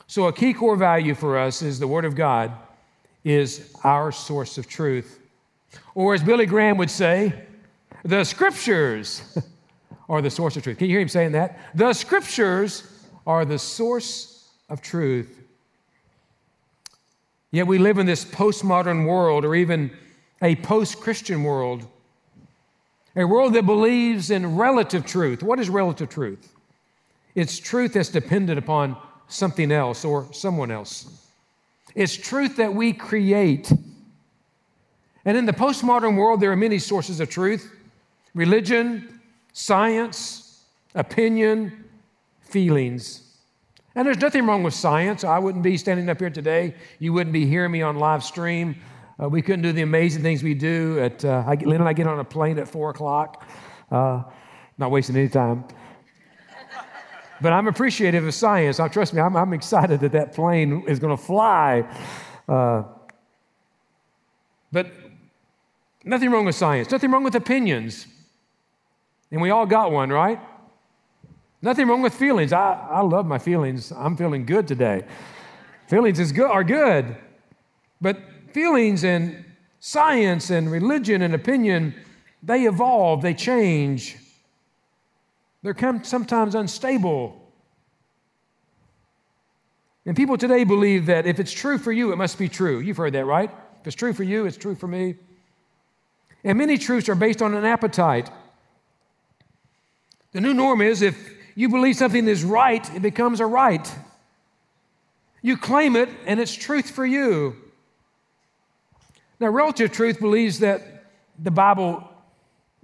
So, 0.05 0.27
a 0.27 0.33
key 0.33 0.53
core 0.53 0.75
value 0.75 1.15
for 1.15 1.39
us 1.39 1.63
is 1.63 1.79
the 1.79 1.87
Word 1.87 2.05
of 2.05 2.13
God 2.13 2.51
is 3.23 3.73
our 3.83 4.11
source 4.11 4.59
of 4.59 4.67
truth. 4.67 5.19
Or, 5.95 6.13
as 6.13 6.21
Billy 6.21 6.45
Graham 6.45 6.77
would 6.77 6.91
say, 6.91 7.45
the 8.03 8.23
Scriptures 8.23 9.39
are 10.09 10.21
the 10.21 10.29
source 10.29 10.57
of 10.57 10.63
truth. 10.63 10.77
Can 10.77 10.87
you 10.87 10.93
hear 10.93 11.01
him 11.01 11.09
saying 11.09 11.31
that? 11.33 11.59
The 11.75 11.93
Scriptures 11.93 12.83
are 13.25 13.45
the 13.45 13.59
source 13.59 14.49
of 14.69 14.81
truth. 14.81 15.41
Yet 17.51 17.67
we 17.67 17.77
live 17.77 17.99
in 17.99 18.05
this 18.05 18.25
postmodern 18.25 19.07
world, 19.07 19.45
or 19.45 19.55
even 19.55 19.91
a 20.41 20.55
post 20.57 20.99
Christian 20.99 21.43
world, 21.43 21.85
a 23.15 23.25
world 23.25 23.53
that 23.53 23.65
believes 23.65 24.31
in 24.31 24.55
relative 24.55 25.05
truth. 25.05 25.43
What 25.43 25.59
is 25.59 25.69
relative 25.69 26.09
truth? 26.09 26.51
It's 27.35 27.59
truth 27.59 27.93
that's 27.93 28.09
dependent 28.09 28.57
upon 28.57 28.97
something 29.27 29.71
else 29.71 30.03
or 30.03 30.27
someone 30.33 30.71
else. 30.71 31.27
It's 31.95 32.15
truth 32.15 32.57
that 32.57 32.73
we 32.73 32.91
create. 32.91 33.71
And 35.25 35.37
in 35.37 35.45
the 35.45 35.53
postmodern 35.53 36.17
world, 36.17 36.41
there 36.41 36.51
are 36.51 36.55
many 36.55 36.79
sources 36.79 37.19
of 37.19 37.29
truth 37.29 37.71
religion, 38.35 39.21
science, 39.53 40.65
opinion, 40.93 41.85
feelings. 42.41 43.21
And 43.95 44.05
there's 44.05 44.17
nothing 44.17 44.45
wrong 44.45 44.63
with 44.63 44.73
science. 44.73 45.23
I 45.23 45.39
wouldn't 45.39 45.63
be 45.63 45.77
standing 45.77 46.09
up 46.09 46.19
here 46.19 46.29
today. 46.29 46.75
You 46.99 47.13
wouldn't 47.13 47.33
be 47.33 47.45
hearing 47.45 47.71
me 47.71 47.81
on 47.81 47.97
live 47.97 48.23
stream 48.23 48.75
uh, 49.21 49.29
we 49.29 49.41
couldn't 49.41 49.61
do 49.61 49.71
the 49.71 49.81
amazing 49.81 50.23
things 50.23 50.41
we 50.41 50.53
do. 50.53 50.99
At 50.99 51.23
uh, 51.23 51.43
I, 51.45 51.55
Lynn 51.55 51.81
and 51.81 51.87
I 51.87 51.93
get 51.93 52.07
on 52.07 52.19
a 52.19 52.23
plane 52.23 52.57
at 52.57 52.67
four 52.67 52.89
o'clock. 52.89 53.47
Uh, 53.91 54.23
not 54.77 54.89
wasting 54.91 55.15
any 55.15 55.29
time. 55.29 55.65
but 57.41 57.53
I'm 57.53 57.67
appreciative 57.67 58.25
of 58.25 58.33
science. 58.33 58.79
Now, 58.79 58.87
trust 58.87 59.13
me, 59.13 59.21
I'm, 59.21 59.35
I'm 59.35 59.53
excited 59.53 59.99
that 59.99 60.13
that 60.13 60.33
plane 60.33 60.83
is 60.87 60.99
going 60.99 61.15
to 61.15 61.23
fly. 61.23 61.87
Uh, 62.47 62.83
but 64.71 64.87
nothing 66.03 66.31
wrong 66.31 66.45
with 66.45 66.55
science. 66.55 66.89
Nothing 66.89 67.11
wrong 67.11 67.23
with 67.23 67.35
opinions. 67.35 68.07
And 69.33 69.41
we 69.41 69.49
all 69.49 69.65
got 69.65 69.91
one, 69.91 70.11
right? 70.11 70.39
Nothing 71.63 71.87
wrong 71.87 72.03
with 72.03 72.13
feelings. 72.13 72.53
I, 72.53 72.73
I 72.73 73.01
love 73.01 73.25
my 73.25 73.39
feelings. 73.39 73.91
I'm 73.91 74.15
feeling 74.15 74.45
good 74.45 74.67
today. 74.67 75.05
Feelings 75.87 76.19
is 76.19 76.31
good, 76.31 76.51
are 76.51 76.63
good. 76.63 77.17
But 77.99 78.19
feelings 78.51 79.03
and 79.03 79.43
science 79.79 80.51
and 80.51 80.71
religion 80.71 81.23
and 81.23 81.33
opinion, 81.33 81.95
they 82.43 82.65
evolve, 82.65 83.23
they 83.23 83.33
change. 83.33 84.17
They're 85.63 85.75
sometimes 86.03 86.53
unstable. 86.53 87.41
And 90.05 90.15
people 90.15 90.37
today 90.37 90.63
believe 90.63 91.07
that 91.07 91.25
if 91.25 91.39
it's 91.39 91.51
true 91.51 91.79
for 91.79 91.91
you, 91.91 92.11
it 92.11 92.17
must 92.17 92.37
be 92.37 92.49
true. 92.49 92.79
You've 92.81 92.97
heard 92.97 93.13
that, 93.13 93.25
right? 93.25 93.49
If 93.81 93.87
it's 93.87 93.95
true 93.95 94.13
for 94.13 94.23
you, 94.23 94.45
it's 94.45 94.57
true 94.57 94.75
for 94.75 94.87
me. 94.87 95.15
And 96.43 96.55
many 96.55 96.77
truths 96.77 97.09
are 97.09 97.15
based 97.15 97.41
on 97.41 97.55
an 97.55 97.65
appetite. 97.65 98.29
The 100.33 100.41
new 100.41 100.53
norm 100.53 100.81
is 100.81 101.01
if 101.01 101.31
you 101.55 101.69
believe 101.69 101.95
something 101.95 102.27
is 102.27 102.43
right, 102.43 102.93
it 102.95 103.01
becomes 103.01 103.39
a 103.39 103.45
right. 103.45 103.89
You 105.41 105.57
claim 105.57 105.95
it, 105.95 106.09
and 106.25 106.39
it's 106.39 106.53
truth 106.53 106.89
for 106.89 107.05
you. 107.05 107.55
Now, 109.39 109.49
relative 109.49 109.91
truth 109.91 110.19
believes 110.19 110.59
that 110.59 111.05
the 111.37 111.51
Bible 111.51 112.07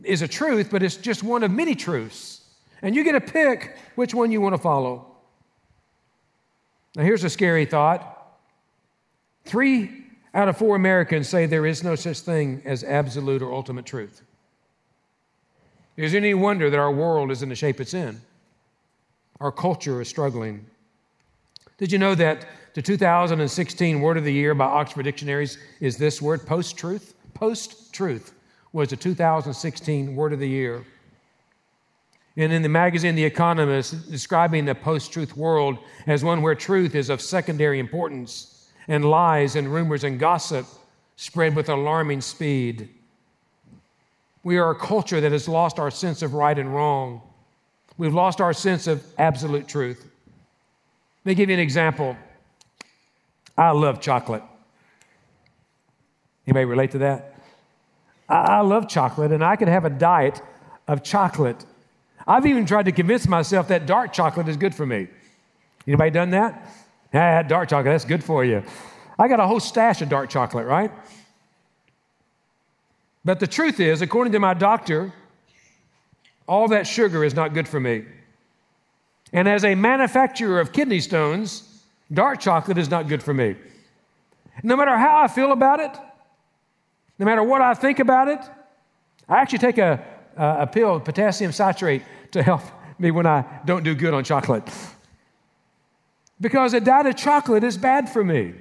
is 0.04 0.22
a 0.22 0.28
truth, 0.28 0.70
but 0.70 0.84
it's 0.84 0.98
just 0.98 1.24
one 1.24 1.44
of 1.44 1.52
many 1.52 1.76
truths. 1.76 2.42
And 2.82 2.96
you 2.96 3.04
get 3.04 3.14
to 3.14 3.22
pick 3.22 3.78
which 3.96 4.14
one 4.14 4.32
you 4.32 4.42
want 4.42 4.56
to 4.56 4.62
follow. 4.62 5.06
Now, 6.96 7.04
here's 7.04 7.24
a 7.24 7.30
scary 7.30 7.66
thought 7.66 8.16
three 9.46 10.06
out 10.34 10.48
of 10.48 10.58
four 10.58 10.76
Americans 10.76 11.28
say 11.28 11.48
there 11.48 11.66
is 11.66 11.84
no 11.84 11.96
such 11.96 12.20
thing 12.20 12.62
as 12.66 12.84
absolute 12.84 13.42
or 13.42 13.52
ultimate 13.52 13.86
truth. 13.86 14.22
Is 16.00 16.14
it 16.14 16.18
any 16.20 16.34
wonder 16.34 16.70
that 16.70 16.80
our 16.80 16.92
world 16.92 17.30
is 17.30 17.44
in 17.44 17.50
the 17.50 17.56
shape 17.56 17.82
it's 17.82 17.94
in? 17.94 18.22
Our 19.42 19.52
culture 19.52 20.00
is 20.00 20.08
struggling. 20.08 20.66
Did 21.78 21.92
you 21.92 21.98
know 21.98 22.16
that 22.16 22.48
the 22.74 22.82
2016 22.82 24.00
word 24.00 24.16
of 24.16 24.24
the 24.24 24.32
year 24.32 24.56
by 24.56 24.64
Oxford 24.64 25.04
Dictionaries 25.04 25.58
is 25.82 25.98
this 25.98 26.22
word 26.22 26.46
post 26.46 26.78
truth. 26.78 27.16
Post 27.34 27.92
truth 27.92 28.32
was 28.72 28.90
the 28.90 28.96
2016 28.96 30.16
word 30.16 30.32
of 30.32 30.40
the 30.40 30.48
year. 30.48 30.86
And 32.38 32.54
in 32.54 32.62
the 32.62 32.70
magazine 32.70 33.16
The 33.16 33.26
Economist, 33.26 34.10
describing 34.10 34.64
the 34.64 34.76
post 34.76 35.12
truth 35.12 35.36
world 35.36 35.80
as 36.08 36.24
one 36.24 36.42
where 36.42 36.56
truth 36.56 36.96
is 36.96 37.10
of 37.10 37.22
secondary 37.22 37.78
importance 37.78 38.72
and 38.88 39.04
lies 39.04 39.58
and 39.58 39.74
rumors 39.74 40.06
and 40.06 40.18
gossip 40.18 40.66
spread 41.18 41.58
with 41.58 41.68
alarming 41.68 42.22
speed. 42.22 42.88
We 44.44 44.58
are 44.58 44.72
a 44.72 44.76
culture 44.76 45.20
that 45.22 45.32
has 45.32 45.48
lost 45.48 45.80
our 45.80 45.92
sense 45.92 46.22
of 46.22 46.34
right 46.34 46.58
and 46.58 46.74
wrong. 46.74 47.22
We've 47.98 48.14
lost 48.14 48.40
our 48.40 48.54
sense 48.54 48.88
of 48.88 49.04
absolute 49.18 49.68
truth. 49.68 50.00
Let 51.26 51.32
me 51.32 51.36
give 51.36 51.50
you 51.50 51.56
an 51.56 51.60
example. 51.60 52.16
I 53.58 53.72
love 53.72 54.00
chocolate. 54.00 54.44
Anybody 56.48 56.66
relate 56.66 56.92
to 56.92 57.00
that? 57.00 57.36
I, 58.30 58.62
love 58.62 58.88
chocolate, 58.88 59.32
and 59.32 59.44
I 59.44 59.56
could 59.56 59.68
have 59.68 59.86
a 59.86 59.90
diet 59.90 60.42
of 60.88 61.04
chocolate. 61.04 61.66
I've 62.28 62.46
even 62.46 62.66
tried 62.66 62.86
to 62.86 62.92
convince 62.92 63.28
myself 63.28 63.68
that 63.70 63.86
dark 63.86 64.14
chocolate 64.14 64.48
is 64.48 64.56
good 64.56 64.74
for 64.74 64.86
me. 64.86 65.08
Anybody 65.88 66.12
done 66.12 66.30
that? 66.32 66.70
Yeah, 67.14 67.42
dark 67.42 67.70
chocolate, 67.70 67.94
that's 67.94 68.06
good 68.06 68.24
for 68.24 68.46
you. 68.46 68.64
I 69.18 69.28
got 69.28 69.40
a 69.40 69.48
whole 69.48 69.60
stash 69.60 70.02
of 70.02 70.10
dark 70.10 70.30
chocolate, 70.30 70.68
right? 70.68 70.92
But 73.26 73.40
the 73.40 73.48
truth 73.48 73.80
is, 73.80 74.02
according 74.02 74.34
to 74.34 74.40
my 74.40 74.54
doctor, 74.54 75.14
all 76.48 76.68
that 76.70 76.88
sugar 76.88 77.24
is 77.24 77.34
not 77.34 77.54
good 77.54 77.68
for 77.68 77.80
me. 77.80 78.06
And 79.32 79.48
as 79.48 79.64
a 79.64 79.76
manufacturer 79.76 80.60
of 80.60 80.72
kidney 80.72 81.00
stones, 81.00 81.70
Dark 82.12 82.40
chocolate 82.40 82.78
is 82.78 82.90
not 82.90 83.08
good 83.08 83.22
for 83.22 83.34
me. 83.34 83.56
No 84.64 84.76
matter 84.76 84.98
how 84.98 85.22
I 85.22 85.28
feel 85.28 85.52
about 85.52 85.80
it, 85.80 85.92
no 87.20 87.26
matter 87.26 87.44
what 87.44 87.62
I 87.62 87.74
think 87.74 88.00
about 88.00 88.28
it, 88.28 88.40
I 89.28 89.38
actually 89.38 89.60
take 89.60 89.78
a, 89.78 90.04
a, 90.36 90.66
pill, 90.66 91.00
potassium 91.00 91.52
citrate, 91.52 92.02
to 92.32 92.44
help 92.44 92.62
me 92.98 93.12
when 93.12 93.26
I 93.26 93.44
don't 93.66 93.84
do 93.84 93.96
good 93.96 94.14
on 94.14 94.24
chocolate. 94.24 94.64
Because 96.42 96.74
a 96.74 96.80
diet 96.80 97.08
of 97.08 97.16
chocolate 97.16 97.64
is 97.64 97.78
bad 97.78 98.10
for 98.10 98.24
me. 98.24 98.54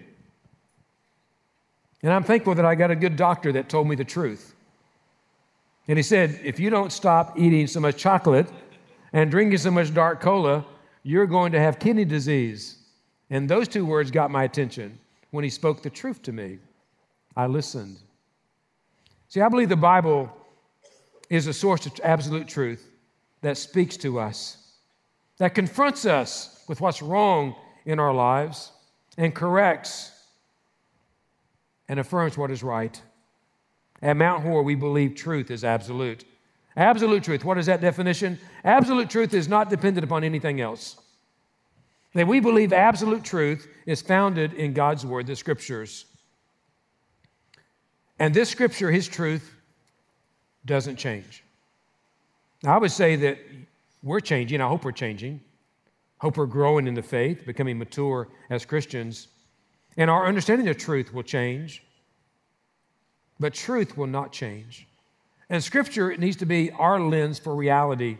And 2.03 2.13
I'm 2.13 2.23
thankful 2.23 2.55
that 2.55 2.65
I 2.65 2.75
got 2.75 2.91
a 2.91 2.97
good 2.97 3.17
doctor 3.17 3.53
that 3.53 3.69
told 3.69 3.89
me 3.89 3.97
the 3.97 4.05
truth. 4.05 4.55
And 5.89 5.99
he 5.99 6.03
said, 6.03 6.39
if 6.45 6.61
you 6.61 6.71
don't 6.71 6.93
stop 6.93 7.39
eating 7.39 7.67
so 7.67 7.81
much 7.81 7.97
chocolate 7.97 8.49
and 9.13 9.31
drinking 9.31 9.59
so 9.59 9.71
much 9.71 9.93
dark 9.93 10.21
cola, 10.21 10.65
you're 11.03 11.27
going 11.27 11.53
to 11.53 11.61
have 11.61 11.79
kidney 11.79 12.05
disease. 12.05 12.77
And 13.31 13.49
those 13.49 13.69
two 13.69 13.85
words 13.85 14.11
got 14.11 14.31
my 14.31 14.45
attention. 14.45 14.99
When 15.31 15.45
he 15.45 15.51
spoke 15.51 15.83
the 15.83 15.91
truth 15.91 16.23
to 16.23 16.33
me, 16.33 16.59
I 17.37 17.47
listened. 17.47 17.99
See, 19.29 19.41
I 19.41 19.49
believe 19.49 19.69
the 19.69 19.77
Bible 19.77 20.31
is 21.31 21.47
a 21.47 21.53
source 21.53 21.85
of 21.87 21.93
absolute 22.03 22.49
truth 22.49 22.91
that 23.43 23.57
speaks 23.57 23.97
to 23.99 24.19
us, 24.19 24.57
that 25.39 25.55
confronts 25.55 26.07
us 26.07 26.65
with 26.69 26.81
what's 26.81 27.03
wrong 27.03 27.55
in 27.85 27.99
our 27.99 28.13
lives, 28.13 28.73
and 29.17 29.35
corrects 29.35 30.13
and 31.89 31.99
affirms 31.99 32.37
what 32.37 32.51
is 32.51 32.63
right. 32.63 33.01
At 34.03 34.17
Mount 34.17 34.43
Hor, 34.43 34.63
we 34.63 34.75
believe 34.75 35.15
truth 35.15 35.51
is 35.51 35.65
absolute. 35.65 36.25
Absolute 36.77 37.25
truth. 37.25 37.45
What 37.45 37.59
is 37.59 37.67
that 37.67 37.81
definition? 37.81 38.39
Absolute 38.65 39.11
truth 39.11 39.35
is 39.35 39.49
not 39.49 39.71
dependent 39.71 40.05
upon 40.05 40.23
anything 40.23 40.61
else. 40.61 40.97
That 42.15 42.27
we 42.27 42.41
believe 42.41 42.73
absolute 42.73 43.25
truth 43.25 43.69
is 43.87 44.01
founded 44.01 44.53
in 44.55 44.73
God's 44.73 45.05
Word, 45.05 45.27
the 45.27 45.37
Scriptures. 45.37 46.05
And 48.19 48.33
this 48.33 48.49
Scripture, 48.49 48.91
His 48.91 49.09
truth, 49.09 49.55
doesn't 50.65 50.97
change. 50.97 51.43
Now, 52.63 52.75
I 52.75 52.79
would 52.79 52.93
say 52.93 53.17
that 53.17 53.39
we're 54.03 54.21
changing. 54.21 54.61
I 54.61 54.69
hope 54.69 54.85
we're 54.85 54.93
changing. 54.93 55.41
Hope 56.19 56.37
we're 56.37 56.47
growing 56.47 56.87
in 56.87 56.95
the 56.95 57.03
faith, 57.03 57.47
becoming 57.47 57.79
mature 57.79 58.29
as 58.51 58.65
Christians. 58.65 59.29
And 59.99 60.09
our 60.09 60.27
understanding 60.27 60.69
of 60.69 60.79
truth 60.79 61.13
will 61.13 61.25
change, 61.25 61.83
but 63.41 63.53
truth 63.53 63.97
will 63.97 64.07
not 64.07 64.33
change. 64.33 64.87
And 65.51 65.63
Scripture 65.63 66.17
needs 66.17 66.37
to 66.37 66.47
be 66.47 66.71
our 66.71 67.01
lens 67.01 67.41
for 67.41 67.55
reality. 67.55 68.19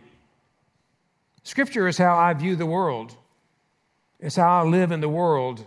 Scripture 1.43 1.87
is 1.87 1.97
how 1.97 2.17
I 2.17 2.33
view 2.33 2.55
the 2.57 2.65
world, 2.65 3.15
it's 4.19 4.35
how 4.35 4.61
I 4.61 4.67
live 4.67 4.91
in 4.91 4.99
the 4.99 5.09
world. 5.09 5.65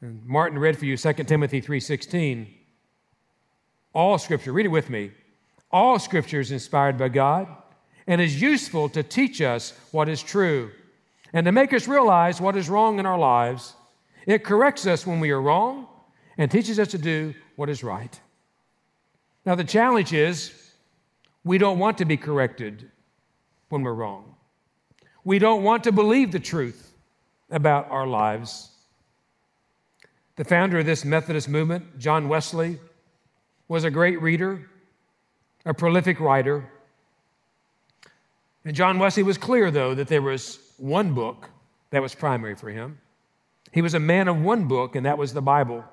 And 0.00 0.24
Martin 0.24 0.60
read 0.60 0.78
for 0.78 0.84
you 0.84 0.96
2 0.96 1.26
Timothy 1.26 1.60
3:16. 1.60 2.54
All 3.92 4.16
scripture, 4.16 4.52
read 4.52 4.66
it 4.66 4.68
with 4.68 4.90
me. 4.90 5.10
All 5.72 5.98
scripture 5.98 6.38
is 6.38 6.52
inspired 6.52 6.96
by 6.96 7.08
God 7.08 7.48
and 8.06 8.20
is 8.20 8.40
useful 8.40 8.88
to 8.90 9.02
teach 9.02 9.40
us 9.40 9.72
what 9.90 10.08
is 10.08 10.22
true 10.22 10.70
and 11.32 11.44
to 11.46 11.52
make 11.52 11.72
us 11.72 11.88
realize 11.88 12.40
what 12.40 12.56
is 12.56 12.68
wrong 12.68 13.00
in 13.00 13.06
our 13.06 13.18
lives. 13.18 13.74
It 14.28 14.44
corrects 14.44 14.86
us 14.86 15.06
when 15.06 15.20
we 15.20 15.30
are 15.30 15.40
wrong 15.40 15.88
and 16.36 16.50
teaches 16.50 16.78
us 16.78 16.88
to 16.88 16.98
do 16.98 17.32
what 17.56 17.70
is 17.70 17.82
right. 17.82 18.20
Now, 19.46 19.54
the 19.54 19.64
challenge 19.64 20.12
is 20.12 20.52
we 21.44 21.56
don't 21.56 21.78
want 21.78 21.96
to 21.98 22.04
be 22.04 22.18
corrected 22.18 22.90
when 23.70 23.80
we're 23.80 23.94
wrong. 23.94 24.34
We 25.24 25.38
don't 25.38 25.62
want 25.62 25.84
to 25.84 25.92
believe 25.92 26.30
the 26.30 26.40
truth 26.40 26.92
about 27.50 27.90
our 27.90 28.06
lives. 28.06 28.68
The 30.36 30.44
founder 30.44 30.80
of 30.80 30.84
this 30.84 31.06
Methodist 31.06 31.48
movement, 31.48 31.98
John 31.98 32.28
Wesley, 32.28 32.78
was 33.66 33.84
a 33.84 33.90
great 33.90 34.20
reader, 34.20 34.68
a 35.64 35.72
prolific 35.72 36.20
writer. 36.20 36.70
And 38.66 38.76
John 38.76 38.98
Wesley 38.98 39.22
was 39.22 39.38
clear, 39.38 39.70
though, 39.70 39.94
that 39.94 40.08
there 40.08 40.20
was 40.20 40.58
one 40.76 41.14
book 41.14 41.48
that 41.92 42.02
was 42.02 42.14
primary 42.14 42.54
for 42.54 42.68
him. 42.68 42.98
He 43.72 43.82
was 43.82 43.94
a 43.94 44.00
man 44.00 44.28
of 44.28 44.42
one 44.42 44.66
book, 44.66 44.96
and 44.96 45.04
that 45.06 45.18
was 45.18 45.32
the 45.32 45.42
Bible. 45.42 45.84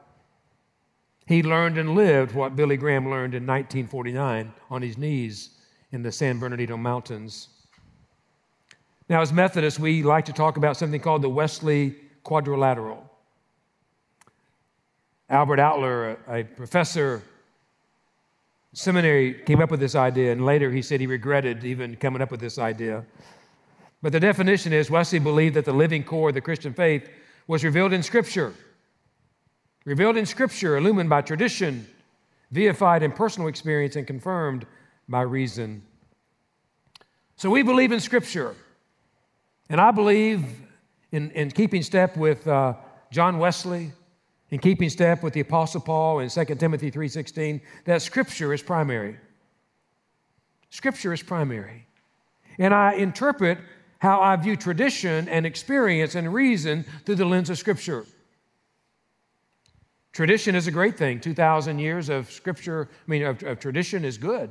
He 1.27 1.43
learned 1.43 1.77
and 1.77 1.95
lived 1.95 2.33
what 2.33 2.55
Billy 2.55 2.77
Graham 2.77 3.09
learned 3.09 3.33
in 3.33 3.43
1949 3.43 4.53
on 4.69 4.81
his 4.81 4.97
knees 4.97 5.49
in 5.91 6.03
the 6.03 6.11
San 6.11 6.39
Bernardino 6.39 6.77
Mountains. 6.77 7.49
Now, 9.09 9.21
as 9.21 9.31
Methodists, 9.33 9.79
we 9.79 10.03
like 10.03 10.25
to 10.25 10.33
talk 10.33 10.57
about 10.57 10.77
something 10.77 10.99
called 10.99 11.21
the 11.21 11.29
Wesley 11.29 11.95
Quadrilateral. 12.23 13.09
Albert 15.29 15.59
Outler, 15.59 16.17
a 16.27 16.43
professor 16.43 17.23
seminary 18.73 19.33
came 19.45 19.61
up 19.61 19.71
with 19.71 19.79
this 19.79 19.95
idea, 19.95 20.31
and 20.31 20.45
later 20.45 20.71
he 20.71 20.81
said 20.81 20.99
he 20.99 21.07
regretted 21.07 21.63
even 21.63 21.95
coming 21.95 22.21
up 22.21 22.29
with 22.29 22.39
this 22.39 22.59
idea. 22.59 23.03
But 24.01 24.11
the 24.11 24.19
definition 24.19 24.73
is 24.73 24.91
Wesley 24.91 25.19
believed 25.19 25.55
that 25.55 25.65
the 25.65 25.73
living 25.73 26.03
core 26.03 26.29
of 26.29 26.35
the 26.35 26.41
Christian 26.41 26.73
faith 26.73 27.09
was 27.47 27.63
revealed 27.63 27.93
in 27.93 28.03
Scripture. 28.03 28.53
Revealed 29.85 30.17
in 30.17 30.25
Scripture, 30.25 30.77
illumined 30.77 31.09
by 31.09 31.21
tradition, 31.21 31.87
deified 32.51 33.03
in 33.03 33.11
personal 33.11 33.47
experience, 33.47 33.95
and 33.95 34.07
confirmed 34.07 34.65
by 35.07 35.21
reason. 35.21 35.83
So 37.35 37.49
we 37.49 37.63
believe 37.63 37.91
in 37.91 37.99
Scripture. 37.99 38.55
And 39.69 39.79
I 39.79 39.91
believe 39.91 40.45
in, 41.11 41.31
in 41.31 41.51
keeping 41.51 41.83
step 41.83 42.17
with 42.17 42.47
uh, 42.47 42.73
John 43.11 43.37
Wesley, 43.37 43.91
in 44.51 44.59
keeping 44.59 44.89
step 44.89 45.23
with 45.23 45.33
the 45.33 45.39
apostle 45.39 45.81
paul 45.81 46.19
in 46.19 46.29
2 46.29 46.45
timothy 46.55 46.91
3.16 46.91 47.61
that 47.85 48.01
scripture 48.01 48.53
is 48.53 48.61
primary 48.61 49.17
scripture 50.69 51.13
is 51.13 51.21
primary 51.21 51.87
and 52.59 52.73
i 52.73 52.93
interpret 52.93 53.57
how 54.05 54.21
i 54.21 54.35
view 54.35 54.55
tradition 54.55 55.27
and 55.29 55.45
experience 55.45 56.15
and 56.15 56.33
reason 56.33 56.85
through 57.05 57.15
the 57.15 57.25
lens 57.25 57.49
of 57.49 57.57
scripture 57.57 58.05
tradition 60.13 60.55
is 60.55 60.67
a 60.67 60.71
great 60.71 60.97
thing 60.97 61.19
2000 61.19 61.79
years 61.79 62.09
of 62.09 62.31
scripture 62.31 62.89
i 62.91 63.11
mean 63.11 63.23
of, 63.23 63.41
of 63.43 63.59
tradition 63.59 64.05
is 64.05 64.17
good 64.17 64.49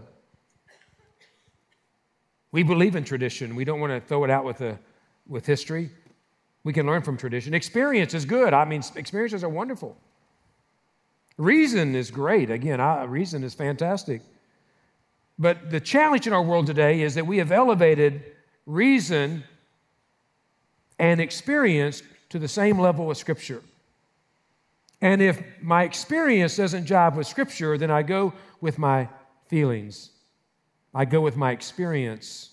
we 2.53 2.63
believe 2.63 2.97
in 2.97 3.05
tradition 3.05 3.55
we 3.55 3.65
don't 3.65 3.81
want 3.81 3.93
to 3.93 4.01
throw 4.09 4.25
it 4.25 4.31
out 4.31 4.45
with, 4.45 4.61
a, 4.61 4.79
with 5.27 5.47
history 5.47 5.91
we 6.65 6.73
can 6.73 6.87
learn 6.87 7.03
from 7.03 7.17
tradition. 7.17 7.53
Experience 7.55 8.15
is 8.15 8.25
good. 8.25 8.55
I 8.55 8.65
mean, 8.65 8.83
experiences 8.97 9.45
are 9.45 9.49
wonderful. 9.49 9.97
Reason 11.37 11.95
is 11.95 12.11
great. 12.11 12.51
Again, 12.51 12.81
I, 12.81 13.05
reason 13.05 13.45
is 13.45 13.55
fantastic. 13.55 14.23
But 15.39 15.71
the 15.71 15.81
challenge 15.81 16.27
in 16.27 16.33
our 16.33 16.43
world 16.43 16.67
today 16.67 17.03
is 17.03 17.15
that 17.17 17.27
we 17.27 17.39
have 17.39 17.53
elevated 17.53 18.25
reason 18.67 19.45
and 20.99 21.21
experience 21.21 22.03
to 22.31 22.39
the 22.39 22.49
same 22.49 22.79
level 22.79 23.11
as 23.11 23.19
Scripture. 23.19 23.63
And 25.01 25.21
if 25.21 25.43
my 25.61 25.83
experience 25.83 26.57
doesn't 26.57 26.87
jive 26.87 27.17
with 27.17 27.27
Scripture, 27.27 27.77
then 27.77 27.91
I 27.91 28.03
go 28.03 28.33
with 28.61 28.79
my 28.79 29.09
feelings. 29.47 30.11
I 30.95 31.05
go 31.05 31.21
with 31.21 31.37
my 31.37 31.51
experience. 31.51 32.51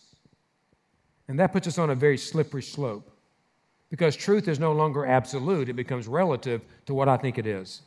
And 1.27 1.39
that 1.39 1.53
puts 1.53 1.67
us 1.67 1.77
on 1.77 1.91
a 1.91 1.95
very 1.95 2.17
slippery 2.17 2.63
slope 2.63 3.07
because 3.89 4.15
truth 4.15 4.47
is 4.47 4.59
no 4.59 4.71
longer 4.71 5.05
absolute, 5.05 5.69
it 5.69 5.73
becomes 5.73 6.07
relative 6.07 6.65
to 6.85 6.93
what 6.93 7.09
I 7.09 7.17
think 7.17 7.37
it 7.37 7.45
is. 7.45 7.81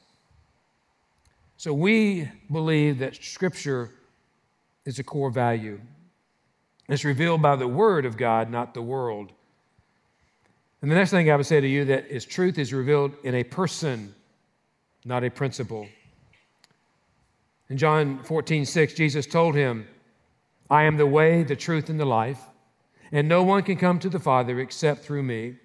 So 1.57 1.73
we 1.73 2.31
believe 2.53 2.99
that 2.99 3.17
Scripture 3.17 3.91
is 4.85 4.99
a 4.99 5.05
core 5.05 5.31
value. 5.31 5.81
It's 6.89 7.05
revealed 7.05 7.41
by 7.41 7.57
the 7.57 7.69
Word 7.69 8.05
of 8.05 8.17
God, 8.17 8.51
not 8.51 8.75
the 8.75 8.83
world. 8.83 9.33
And 10.83 10.91
the 10.91 10.97
next 10.97 11.11
thing 11.11 11.31
I 11.31 11.37
would 11.37 11.47
say 11.47 11.61
to 11.61 11.67
you 11.67 11.87
that 11.87 12.09
is 12.09 12.27
truth 12.27 12.59
is 12.59 12.75
revealed 12.75 13.13
in 13.25 13.35
a 13.35 13.45
person, 13.45 14.15
not 15.05 15.25
a 15.25 15.31
principle. 15.31 15.89
In 17.71 17.79
John 17.79 18.23
14, 18.23 18.67
6, 18.67 18.93
Jesus 18.93 19.25
told 19.25 19.55
him, 19.55 19.87
I 20.69 20.83
am 20.83 20.99
the 20.99 21.07
way, 21.07 21.43
the 21.43 21.57
truth, 21.57 21.89
and 21.89 21.99
the 21.99 22.05
life, 22.05 22.41
and 23.11 23.29
no 23.29 23.43
one 23.43 23.63
can 23.63 23.77
come 23.77 23.99
to 24.01 24.11
the 24.11 24.19
Father 24.19 24.61
except 24.61 25.05
through 25.05 25.23
me. 25.23 25.57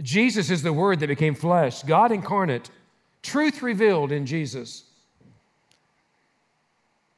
Jesus 0.00 0.50
is 0.50 0.62
the 0.62 0.72
Word 0.72 1.00
that 1.00 1.08
became 1.08 1.34
flesh, 1.34 1.82
God 1.82 2.12
incarnate, 2.12 2.70
truth 3.22 3.60
revealed 3.60 4.12
in 4.12 4.24
Jesus. 4.24 4.84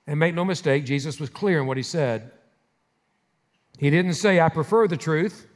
And 0.07 0.19
make 0.19 0.35
no 0.35 0.45
mistake, 0.45 0.85
Jesus 0.85 1.21
was 1.21 1.29
clear 1.29 1.61
in 1.61 1.67
what 1.67 1.77
he 1.77 1.83
said. 1.83 2.33
He 3.83 3.91
didn't 3.91 4.15
say, 4.15 4.39
I 4.39 4.49
prefer 4.49 4.87
the 4.87 4.97
truth. 4.97 5.49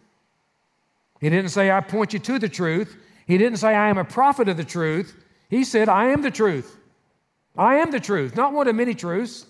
He 1.20 1.30
didn't 1.30 1.50
say, 1.50 1.70
I 1.70 1.80
point 1.80 2.12
you 2.12 2.18
to 2.18 2.40
the 2.40 2.48
truth. 2.48 2.96
He 3.24 3.38
didn't 3.38 3.58
say, 3.58 3.68
I 3.68 3.88
am 3.88 3.98
a 3.98 4.04
prophet 4.04 4.48
of 4.48 4.56
the 4.56 4.64
truth. 4.64 5.14
He 5.48 5.62
said, 5.62 5.88
I 5.88 6.06
am 6.06 6.22
the 6.22 6.30
truth. 6.32 6.76
I 7.56 7.76
am 7.76 7.92
the 7.92 8.00
truth, 8.00 8.34
not 8.34 8.52
one 8.52 8.66
of 8.66 8.74
many 8.74 8.94
truths, 8.94 9.46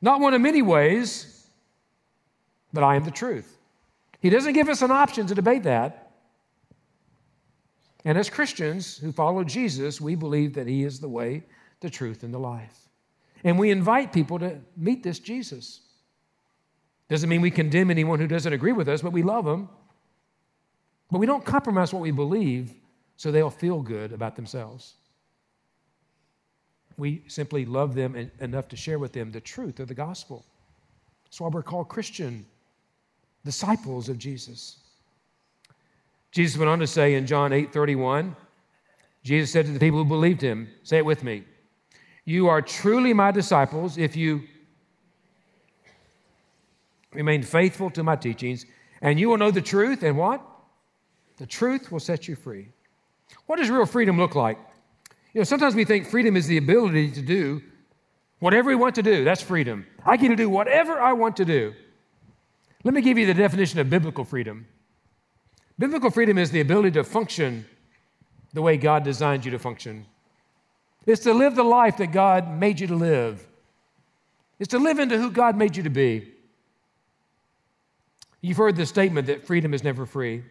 not 0.00 0.20
one 0.20 0.32
of 0.32 0.40
many 0.40 0.62
ways, 0.62 1.44
but 2.72 2.84
I 2.84 2.94
am 2.94 3.02
the 3.02 3.10
truth. 3.10 3.58
He 4.20 4.30
doesn't 4.30 4.52
give 4.52 4.68
us 4.68 4.82
an 4.82 4.92
option 4.92 5.26
to 5.26 5.34
debate 5.34 5.64
that. 5.64 6.12
And 8.04 8.16
as 8.16 8.30
Christians 8.30 8.96
who 8.96 9.10
follow 9.10 9.42
Jesus, 9.42 10.00
we 10.00 10.14
believe 10.14 10.54
that 10.54 10.68
He 10.68 10.84
is 10.84 11.00
the 11.00 11.08
way, 11.08 11.42
the 11.80 11.90
truth, 11.90 12.22
and 12.22 12.32
the 12.32 12.38
life. 12.38 12.78
And 13.42 13.58
we 13.58 13.72
invite 13.72 14.12
people 14.12 14.38
to 14.38 14.60
meet 14.76 15.02
this 15.02 15.18
Jesus. 15.18 15.80
Doesn't 17.08 17.28
mean 17.28 17.40
we 17.40 17.50
condemn 17.50 17.90
anyone 17.90 18.18
who 18.18 18.26
doesn't 18.26 18.52
agree 18.52 18.72
with 18.72 18.88
us, 18.88 19.02
but 19.02 19.12
we 19.12 19.22
love 19.22 19.44
them. 19.44 19.68
But 21.10 21.18
we 21.18 21.26
don't 21.26 21.44
compromise 21.44 21.92
what 21.92 22.02
we 22.02 22.10
believe 22.10 22.74
so 23.16 23.32
they'll 23.32 23.50
feel 23.50 23.80
good 23.80 24.12
about 24.12 24.36
themselves. 24.36 24.94
We 26.98 27.22
simply 27.28 27.64
love 27.64 27.94
them 27.94 28.30
enough 28.40 28.68
to 28.68 28.76
share 28.76 28.98
with 28.98 29.12
them 29.12 29.30
the 29.30 29.40
truth 29.40 29.80
of 29.80 29.88
the 29.88 29.94
gospel. 29.94 30.44
That's 31.24 31.40
why 31.40 31.48
we're 31.48 31.62
called 31.62 31.88
Christian 31.88 32.44
disciples 33.44 34.08
of 34.08 34.18
Jesus. 34.18 34.78
Jesus 36.30 36.58
went 36.58 36.68
on 36.68 36.78
to 36.80 36.86
say 36.86 37.14
in 37.14 37.26
John 37.26 37.52
8 37.52 37.72
31, 37.72 38.36
Jesus 39.22 39.50
said 39.50 39.66
to 39.66 39.72
the 39.72 39.80
people 39.80 39.98
who 39.98 40.04
believed 40.04 40.40
him, 40.40 40.68
say 40.82 40.98
it 40.98 41.04
with 41.04 41.24
me, 41.24 41.44
You 42.24 42.48
are 42.48 42.60
truly 42.60 43.12
my 43.12 43.30
disciples 43.30 43.96
if 43.96 44.16
you 44.16 44.42
remain 47.18 47.42
faithful 47.42 47.90
to 47.90 48.04
my 48.04 48.14
teachings, 48.14 48.64
and 49.02 49.18
you 49.18 49.28
will 49.28 49.36
know 49.36 49.50
the 49.50 49.60
truth, 49.60 50.04
and 50.04 50.16
what? 50.16 50.40
The 51.38 51.46
truth 51.46 51.90
will 51.90 52.00
set 52.00 52.28
you 52.28 52.36
free. 52.36 52.68
What 53.46 53.56
does 53.56 53.68
real 53.68 53.86
freedom 53.86 54.16
look 54.16 54.36
like? 54.36 54.56
You 55.34 55.40
know, 55.40 55.44
sometimes 55.44 55.74
we 55.74 55.84
think 55.84 56.06
freedom 56.06 56.36
is 56.36 56.46
the 56.46 56.58
ability 56.58 57.10
to 57.10 57.20
do 57.20 57.60
whatever 58.38 58.68
we 58.68 58.76
want 58.76 58.94
to 58.94 59.02
do. 59.02 59.24
That's 59.24 59.42
freedom. 59.42 59.84
I 60.06 60.16
get 60.16 60.28
to 60.28 60.36
do 60.36 60.48
whatever 60.48 61.00
I 61.00 61.12
want 61.12 61.36
to 61.38 61.44
do. 61.44 61.74
Let 62.84 62.94
me 62.94 63.00
give 63.00 63.18
you 63.18 63.26
the 63.26 63.34
definition 63.34 63.80
of 63.80 63.90
biblical 63.90 64.24
freedom. 64.24 64.68
Biblical 65.76 66.10
freedom 66.10 66.38
is 66.38 66.52
the 66.52 66.60
ability 66.60 66.92
to 66.92 67.04
function 67.04 67.66
the 68.52 68.62
way 68.62 68.76
God 68.76 69.02
designed 69.02 69.44
you 69.44 69.50
to 69.50 69.58
function. 69.58 70.06
It's 71.04 71.22
to 71.22 71.34
live 71.34 71.56
the 71.56 71.64
life 71.64 71.96
that 71.96 72.12
God 72.12 72.48
made 72.48 72.78
you 72.78 72.86
to 72.86 72.94
live. 72.96 73.44
It's 74.60 74.70
to 74.70 74.78
live 74.78 75.00
into 75.00 75.18
who 75.18 75.32
God 75.32 75.56
made 75.56 75.76
you 75.76 75.82
to 75.82 75.90
be. 75.90 76.34
You've 78.40 78.56
heard 78.56 78.76
the 78.76 78.86
statement 78.86 79.26
that 79.26 79.46
freedom 79.46 79.74
is 79.74 79.82
never 79.82 80.06
free. 80.06 80.44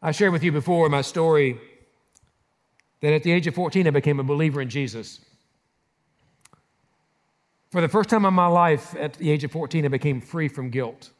I 0.00 0.12
shared 0.12 0.32
with 0.32 0.42
you 0.42 0.52
before 0.52 0.88
my 0.88 1.02
story 1.02 1.58
that 3.00 3.12
at 3.12 3.22
the 3.22 3.32
age 3.32 3.46
of 3.46 3.54
14, 3.54 3.86
I 3.86 3.90
became 3.90 4.20
a 4.20 4.24
believer 4.24 4.60
in 4.60 4.70
Jesus. 4.70 5.20
For 7.70 7.80
the 7.80 7.88
first 7.88 8.08
time 8.08 8.24
in 8.24 8.32
my 8.32 8.46
life, 8.46 8.94
at 8.96 9.14
the 9.14 9.30
age 9.30 9.44
of 9.44 9.52
14, 9.52 9.84
I 9.84 9.88
became 9.88 10.20
free 10.20 10.48
from 10.48 10.70
guilt 10.70 11.10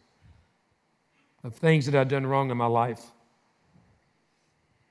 of 1.42 1.54
things 1.54 1.87
that 1.87 1.94
I'd 1.94 2.08
done 2.08 2.26
wrong 2.26 2.50
in 2.50 2.56
my 2.56 2.66
life. 2.66 3.02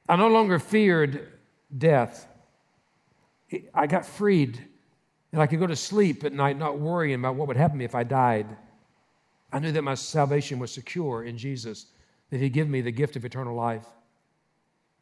I 0.07 0.15
no 0.15 0.27
longer 0.27 0.59
feared 0.59 1.27
death. 1.75 2.27
I 3.73 3.87
got 3.87 4.05
freed, 4.05 4.59
and 5.31 5.41
I 5.41 5.47
could 5.47 5.59
go 5.59 5.67
to 5.67 5.75
sleep 5.75 6.23
at 6.23 6.33
night 6.33 6.57
not 6.57 6.79
worrying 6.79 7.15
about 7.15 7.35
what 7.35 7.47
would 7.47 7.57
happen 7.57 7.77
to 7.77 7.79
me 7.79 7.85
if 7.85 7.95
I 7.95 8.03
died. 8.03 8.45
I 9.53 9.59
knew 9.59 9.71
that 9.71 9.83
my 9.83 9.93
salvation 9.93 10.57
was 10.57 10.71
secure 10.71 11.23
in 11.23 11.37
Jesus, 11.37 11.85
that 12.31 12.41
He'd 12.41 12.53
give 12.53 12.67
me 12.67 12.81
the 12.81 12.91
gift 12.91 13.15
of 13.15 13.23
eternal 13.23 13.55
life. 13.55 13.85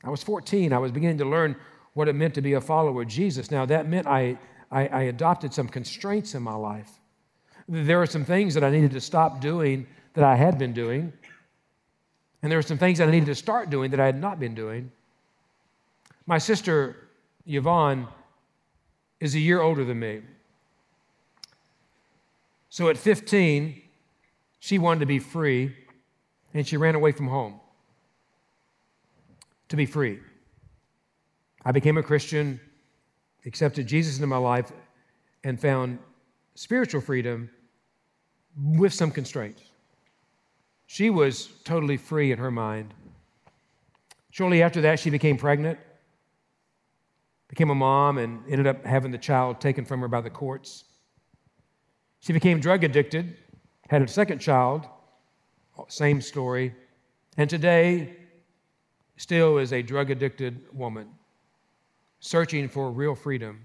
I 0.03 0.09
was 0.09 0.21
14. 0.21 0.73
I 0.73 0.77
was 0.77 0.91
beginning 0.91 1.19
to 1.19 1.25
learn 1.25 1.55
what 1.93 2.09
it 2.09 2.13
meant 2.13 2.35
to 2.35 2.41
be 2.41 2.53
a 2.53 2.61
follower 2.61 3.03
of 3.03 3.07
Jesus. 3.07 3.49
Now, 3.49 3.65
that 3.65 3.87
meant 3.87 4.07
I, 4.07 4.37
I, 4.69 4.87
I 4.87 5.01
adopted 5.03 5.53
some 5.53 5.67
constraints 5.67 6.35
in 6.35 6.43
my 6.43 6.55
life. 6.55 6.89
There 7.69 8.01
are 8.01 8.05
some 8.05 8.25
things 8.25 8.53
that 8.55 8.63
I 8.63 8.69
needed 8.69 8.91
to 8.91 9.01
stop 9.01 9.39
doing 9.39 9.87
that 10.13 10.23
I 10.23 10.35
had 10.35 10.57
been 10.57 10.73
doing. 10.73 11.13
And 12.41 12.51
there 12.51 12.57
were 12.57 12.63
some 12.63 12.77
things 12.77 12.97
that 12.97 13.07
I 13.07 13.11
needed 13.11 13.27
to 13.27 13.35
start 13.35 13.69
doing 13.69 13.91
that 13.91 13.99
I 13.99 14.05
had 14.05 14.19
not 14.19 14.39
been 14.39 14.55
doing. 14.55 14.91
My 16.25 16.37
sister, 16.37 17.07
Yvonne, 17.45 18.07
is 19.19 19.35
a 19.35 19.39
year 19.39 19.61
older 19.61 19.85
than 19.85 19.99
me. 19.99 20.21
So 22.69 22.89
at 22.89 22.97
15, 22.97 23.80
she 24.61 24.79
wanted 24.79 25.01
to 25.01 25.05
be 25.05 25.19
free, 25.19 25.75
and 26.53 26.65
she 26.65 26.77
ran 26.77 26.95
away 26.95 27.11
from 27.11 27.27
home 27.27 27.59
to 29.67 29.75
be 29.75 29.85
free. 29.85 30.19
I 31.65 31.73
became 31.73 31.97
a 31.97 32.03
Christian, 32.03 32.61
accepted 33.45 33.87
Jesus 33.87 34.15
into 34.15 34.27
my 34.27 34.37
life, 34.37 34.71
and 35.43 35.59
found 35.59 35.99
spiritual 36.55 37.01
freedom 37.01 37.49
with 38.55 38.93
some 38.93 39.11
constraints. 39.11 39.61
She 40.87 41.09
was 41.09 41.49
totally 41.65 41.97
free 41.97 42.31
in 42.31 42.37
her 42.37 42.51
mind. 42.51 42.93
Shortly 44.29 44.63
after 44.63 44.79
that, 44.81 44.99
she 44.99 45.09
became 45.09 45.35
pregnant 45.35 45.77
became 47.51 47.69
a 47.69 47.75
mom 47.75 48.17
and 48.17 48.41
ended 48.49 48.65
up 48.65 48.85
having 48.85 49.11
the 49.11 49.17
child 49.17 49.59
taken 49.59 49.83
from 49.83 49.99
her 49.99 50.07
by 50.07 50.21
the 50.21 50.29
courts. 50.29 50.85
She 52.21 52.31
became 52.31 52.61
drug 52.61 52.85
addicted, 52.85 53.35
had 53.91 54.01
a 54.01 54.07
second 54.07 54.39
child, 54.39 54.87
same 55.89 56.21
story, 56.21 56.73
and 57.35 57.49
today 57.49 58.15
still 59.17 59.57
is 59.57 59.73
a 59.73 59.81
drug 59.81 60.09
addicted 60.09 60.61
woman 60.71 61.09
searching 62.21 62.69
for 62.69 62.89
real 62.89 63.15
freedom. 63.15 63.59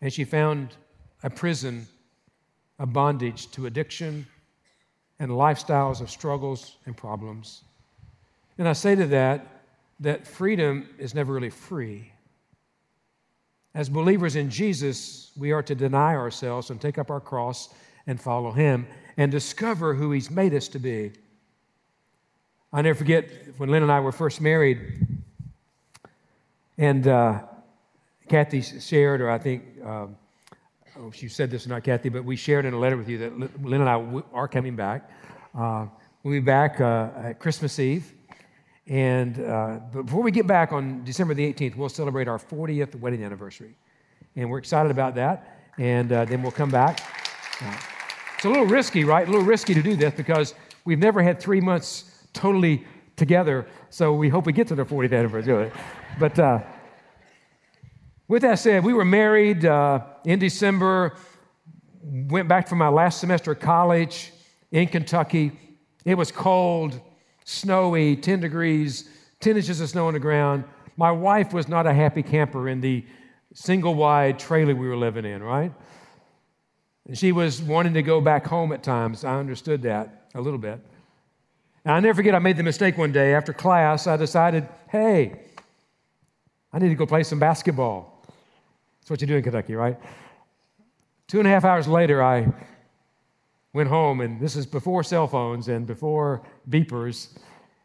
And 0.00 0.10
she 0.10 0.24
found 0.24 0.76
a 1.22 1.28
prison, 1.28 1.86
a 2.78 2.86
bondage 2.86 3.50
to 3.50 3.66
addiction 3.66 4.26
and 5.18 5.30
lifestyles 5.30 6.00
of 6.00 6.10
struggles 6.10 6.78
and 6.86 6.96
problems. 6.96 7.64
And 8.56 8.66
I 8.66 8.72
say 8.72 8.94
to 8.94 9.06
that, 9.08 9.62
that 10.00 10.26
freedom 10.26 10.88
is 10.98 11.14
never 11.14 11.34
really 11.34 11.50
free. 11.50 12.10
As 13.74 13.90
believers 13.90 14.36
in 14.36 14.48
Jesus, 14.48 15.32
we 15.36 15.52
are 15.52 15.62
to 15.64 15.74
deny 15.74 16.14
ourselves 16.14 16.70
and 16.70 16.80
take 16.80 16.96
up 16.96 17.10
our 17.10 17.20
cross 17.20 17.68
and 18.06 18.20
follow 18.20 18.52
Him 18.52 18.86
and 19.16 19.30
discover 19.30 19.94
who 19.94 20.12
He's 20.12 20.30
made 20.30 20.54
us 20.54 20.68
to 20.68 20.78
be. 20.78 21.12
I 22.72 22.82
never 22.82 22.96
forget 22.96 23.28
when 23.56 23.70
Lynn 23.70 23.82
and 23.82 23.90
I 23.90 24.00
were 24.00 24.12
first 24.12 24.40
married, 24.40 25.06
and 26.78 27.06
uh, 27.06 27.40
Kathy 28.28 28.62
shared, 28.62 29.20
or 29.20 29.28
I 29.28 29.38
think, 29.38 29.64
um, 29.84 30.16
oh, 30.96 31.10
she 31.10 31.28
said 31.28 31.50
this 31.50 31.66
or 31.66 31.70
not, 31.70 31.82
Kathy, 31.82 32.08
but 32.08 32.24
we 32.24 32.36
shared 32.36 32.64
in 32.64 32.74
a 32.74 32.78
letter 32.78 32.96
with 32.96 33.08
you 33.08 33.18
that 33.18 33.62
Lynn 33.62 33.80
and 33.80 33.90
I 33.90 34.22
are 34.32 34.46
coming 34.46 34.76
back. 34.76 35.10
Uh, 35.58 35.86
we'll 36.22 36.34
be 36.34 36.40
back 36.40 36.80
uh, 36.80 37.08
at 37.16 37.40
Christmas 37.40 37.78
Eve. 37.80 38.14
And 38.86 39.40
uh, 39.40 39.80
before 39.92 40.22
we 40.22 40.30
get 40.30 40.46
back 40.46 40.72
on 40.72 41.04
December 41.04 41.34
the 41.34 41.52
18th, 41.52 41.76
we'll 41.76 41.88
celebrate 41.88 42.28
our 42.28 42.38
40th 42.38 42.94
wedding 43.00 43.24
anniversary. 43.24 43.74
And 44.36 44.48
we're 44.48 44.58
excited 44.58 44.90
about 44.90 45.14
that. 45.16 45.72
And 45.78 46.12
uh, 46.12 46.24
then 46.24 46.42
we'll 46.42 46.52
come 46.52 46.70
back. 46.70 47.00
It's 48.36 48.44
a 48.44 48.48
little 48.48 48.66
risky, 48.66 49.04
right? 49.04 49.26
A 49.26 49.30
little 49.30 49.46
risky 49.46 49.74
to 49.74 49.82
do 49.82 49.96
this 49.96 50.14
because 50.14 50.54
we've 50.84 50.98
never 50.98 51.22
had 51.22 51.40
three 51.40 51.60
months 51.60 52.26
totally 52.32 52.86
together. 53.16 53.66
So 53.90 54.14
we 54.14 54.28
hope 54.28 54.46
we 54.46 54.52
get 54.52 54.68
to 54.68 54.74
the 54.74 54.84
40th 54.84 55.12
anniversary. 55.12 55.70
But 56.18 56.38
uh, 56.38 56.60
with 58.28 58.42
that 58.42 58.58
said, 58.58 58.84
we 58.84 58.94
were 58.94 59.04
married 59.04 59.64
uh, 59.64 60.00
in 60.24 60.38
December, 60.38 61.16
went 62.02 62.48
back 62.48 62.68
for 62.68 62.76
my 62.76 62.88
last 62.88 63.20
semester 63.20 63.52
of 63.52 63.60
college 63.60 64.32
in 64.70 64.86
Kentucky. 64.86 65.52
It 66.04 66.14
was 66.14 66.32
cold 66.32 67.00
snowy, 67.44 68.16
10 68.16 68.40
degrees, 68.40 69.08
10 69.40 69.56
inches 69.56 69.80
of 69.80 69.88
snow 69.88 70.06
on 70.06 70.14
the 70.14 70.20
ground. 70.20 70.64
My 70.96 71.10
wife 71.10 71.52
was 71.52 71.68
not 71.68 71.86
a 71.86 71.92
happy 71.92 72.22
camper 72.22 72.68
in 72.68 72.80
the 72.80 73.04
single 73.52 73.94
wide 73.94 74.38
trailer 74.38 74.74
we 74.74 74.88
were 74.88 74.96
living 74.96 75.24
in, 75.24 75.42
right? 75.42 75.72
And 77.06 77.16
she 77.16 77.32
was 77.32 77.62
wanting 77.62 77.94
to 77.94 78.02
go 78.02 78.20
back 78.20 78.46
home 78.46 78.72
at 78.72 78.82
times. 78.82 79.24
I 79.24 79.38
understood 79.38 79.82
that 79.82 80.28
a 80.34 80.40
little 80.40 80.58
bit. 80.58 80.80
And 81.84 81.94
I 81.94 82.00
never 82.00 82.16
forget, 82.16 82.34
I 82.34 82.38
made 82.38 82.56
the 82.56 82.62
mistake 82.62 82.98
one 82.98 83.12
day 83.12 83.34
after 83.34 83.52
class. 83.52 84.06
I 84.06 84.16
decided, 84.16 84.68
hey, 84.88 85.40
I 86.72 86.78
need 86.78 86.90
to 86.90 86.94
go 86.94 87.06
play 87.06 87.22
some 87.22 87.38
basketball. 87.38 88.24
That's 89.00 89.10
what 89.10 89.20
you 89.20 89.26
do 89.26 89.36
in 89.36 89.42
Kentucky, 89.42 89.74
right? 89.74 89.98
Two 91.26 91.38
and 91.38 91.46
a 91.46 91.50
half 91.50 91.64
hours 91.64 91.88
later, 91.88 92.22
I 92.22 92.52
went 93.72 93.88
home, 93.88 94.20
and 94.20 94.40
this 94.40 94.56
is 94.56 94.66
before 94.66 95.02
cell 95.02 95.26
phones 95.26 95.68
and 95.68 95.86
before 95.86 96.42
beepers. 96.68 97.38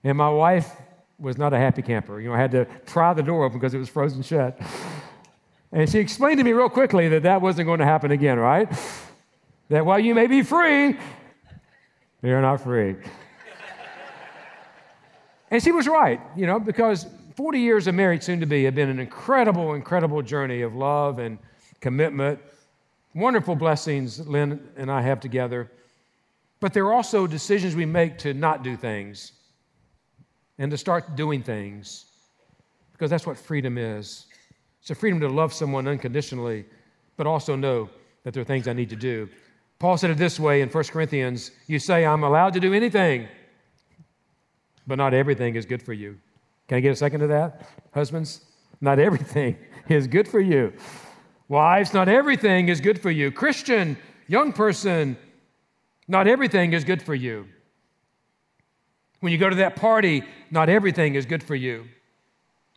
And 0.04 0.18
my 0.18 0.30
wife 0.30 0.72
was 1.18 1.38
not 1.38 1.54
a 1.54 1.58
happy 1.58 1.82
camper. 1.82 2.20
You 2.20 2.30
know, 2.30 2.36
I 2.36 2.40
had 2.40 2.52
to 2.52 2.66
pry 2.86 3.14
the 3.14 3.24
door 3.24 3.46
open 3.46 3.60
because 3.60 3.74
it 3.74 3.78
was 3.78 3.88
frozen 3.88 4.22
shut. 4.22 4.60
And 5.76 5.90
she 5.90 6.00
explained 6.00 6.38
to 6.38 6.46
me 6.46 6.54
real 6.54 6.70
quickly 6.70 7.10
that 7.10 7.24
that 7.24 7.42
wasn't 7.42 7.66
going 7.66 7.80
to 7.80 7.86
happen 7.86 8.12
again, 8.12 8.40
right? 8.40 8.72
That 9.68 9.86
while 9.86 10.00
you 10.00 10.16
may 10.16 10.28
be 10.28 10.42
free, 10.42 10.96
you're 12.22 12.42
not 12.42 12.62
free. 12.62 12.96
and 15.52 15.62
she 15.62 15.72
was 15.72 15.88
right, 15.88 16.22
you 16.36 16.48
know, 16.48 16.60
because 16.60 17.08
40 17.36 17.60
years 17.60 17.88
of 17.88 17.96
marriage, 17.96 18.24
soon 18.24 18.40
to 18.40 18.46
be, 18.46 18.64
have 18.64 18.76
been 18.76 18.90
an 18.90 19.00
incredible, 19.00 19.74
incredible 19.74 20.22
journey 20.22 20.62
of 20.62 20.76
love 20.76 21.20
and 21.20 21.38
commitment 21.82 22.40
wonderful 23.14 23.56
blessings 23.56 24.26
Lynn 24.28 24.60
and 24.78 24.92
I 24.92 25.02
have 25.02 25.20
together. 25.20 25.72
But 26.60 26.74
there 26.74 26.86
are 26.86 26.94
also 26.94 27.28
decisions 27.28 27.76
we 27.76 27.86
make 27.86 28.18
to 28.20 28.34
not 28.34 28.64
do 28.64 28.78
things 28.78 29.32
and 30.58 30.70
to 30.72 30.78
start 30.78 31.16
doing 31.16 31.42
things 31.42 32.06
because 32.92 33.10
that's 33.10 33.26
what 33.26 33.38
freedom 33.38 33.78
is. 33.78 34.28
It's 34.86 34.92
a 34.92 34.94
freedom 34.94 35.20
to 35.22 35.28
love 35.28 35.52
someone 35.52 35.88
unconditionally, 35.88 36.64
but 37.18 37.26
also 37.26 37.56
know 37.56 37.90
that 38.22 38.36
there 38.36 38.42
are 38.42 38.46
things 38.46 38.68
I 38.68 38.74
need 38.74 38.92
to 38.92 38.96
do. 38.96 39.28
Paul 39.80 39.98
said 39.98 40.12
it 40.12 40.18
this 40.18 40.40
way 40.40 40.62
in 40.62 40.70
1 40.70 40.84
Corinthians 40.84 41.50
You 41.66 41.80
say, 41.80 42.06
I'm 42.06 42.24
allowed 42.24 42.54
to 42.54 42.60
do 42.60 42.72
anything, 42.72 43.28
but 44.86 45.00
not 45.00 45.12
everything 45.16 45.56
is 45.56 45.66
good 45.66 45.82
for 45.82 45.94
you. 45.94 46.20
Can 46.68 46.78
I 46.78 46.82
get 46.82 46.92
a 46.92 46.96
second 46.96 47.22
to 47.22 47.28
that? 47.28 47.68
Husbands, 47.96 48.42
not 48.80 49.00
everything 49.00 49.58
is 49.90 50.06
good 50.06 50.28
for 50.28 50.40
you. 50.40 50.72
Wives, 51.48 51.92
not 51.92 52.08
everything 52.08 52.70
is 52.70 52.80
good 52.80 53.02
for 53.02 53.10
you. 53.10 53.32
Christian, 53.32 53.98
young 54.28 54.54
person, 54.54 55.18
not 56.08 56.28
everything 56.28 56.74
is 56.74 56.84
good 56.84 57.02
for 57.02 57.16
you. 57.16 57.48
When 59.22 59.32
you 59.32 59.40
go 59.40 59.50
to 59.50 59.56
that 59.56 59.78
party, 59.78 60.22
not 60.52 60.70
everything 60.70 61.16
is 61.16 61.26
good 61.26 61.42
for 61.42 61.56
you. 61.56 61.86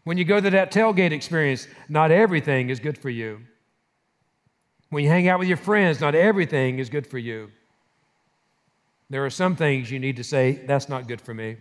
When 0.09 0.17
you 0.17 0.25
go 0.25 0.41
to 0.41 0.49
that 0.49 0.73
tailgate 0.73 1.13
experience, 1.13 1.69
not 1.87 2.11
everything 2.11 2.71
is 2.71 2.81
good 2.81 2.97
for 2.97 3.11
you. 3.11 3.43
When 4.89 5.05
you 5.05 5.11
hang 5.11 5.29
out 5.29 5.39
with 5.39 5.49
your 5.49 5.59
friends, 5.59 6.01
not 6.01 6.15
everything 6.15 6.79
is 6.79 6.89
good 6.89 7.07
for 7.07 7.19
you. 7.19 7.51
There 9.11 9.23
are 9.27 9.29
some 9.29 9.55
things 9.55 9.91
you 9.91 9.99
need 9.99 10.17
to 10.17 10.25
say, 10.25 10.63
that's 10.67 10.89
not 10.89 11.09
good 11.09 11.21
for 11.21 11.35
me. 11.35 11.59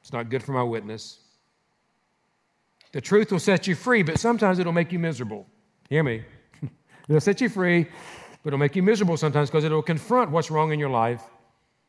It's 0.00 0.14
not 0.14 0.30
good 0.30 0.42
for 0.42 0.52
my 0.52 0.62
witness. 0.62 1.18
The 2.92 3.02
truth 3.02 3.30
will 3.30 3.38
set 3.38 3.66
you 3.66 3.74
free, 3.74 4.02
but 4.02 4.18
sometimes 4.18 4.58
it'll 4.58 4.72
make 4.72 4.90
you 4.90 4.98
miserable. 4.98 5.46
Hear 5.90 6.02
me. 6.02 6.24
it'll 7.10 7.20
set 7.20 7.42
you 7.42 7.50
free, 7.50 7.84
but 7.84 8.46
it'll 8.46 8.58
make 8.58 8.76
you 8.76 8.82
miserable 8.82 9.18
sometimes 9.18 9.50
because 9.50 9.64
it'll 9.64 9.82
confront 9.82 10.30
what's 10.30 10.50
wrong 10.50 10.72
in 10.72 10.78
your 10.78 10.88
life. 10.88 11.22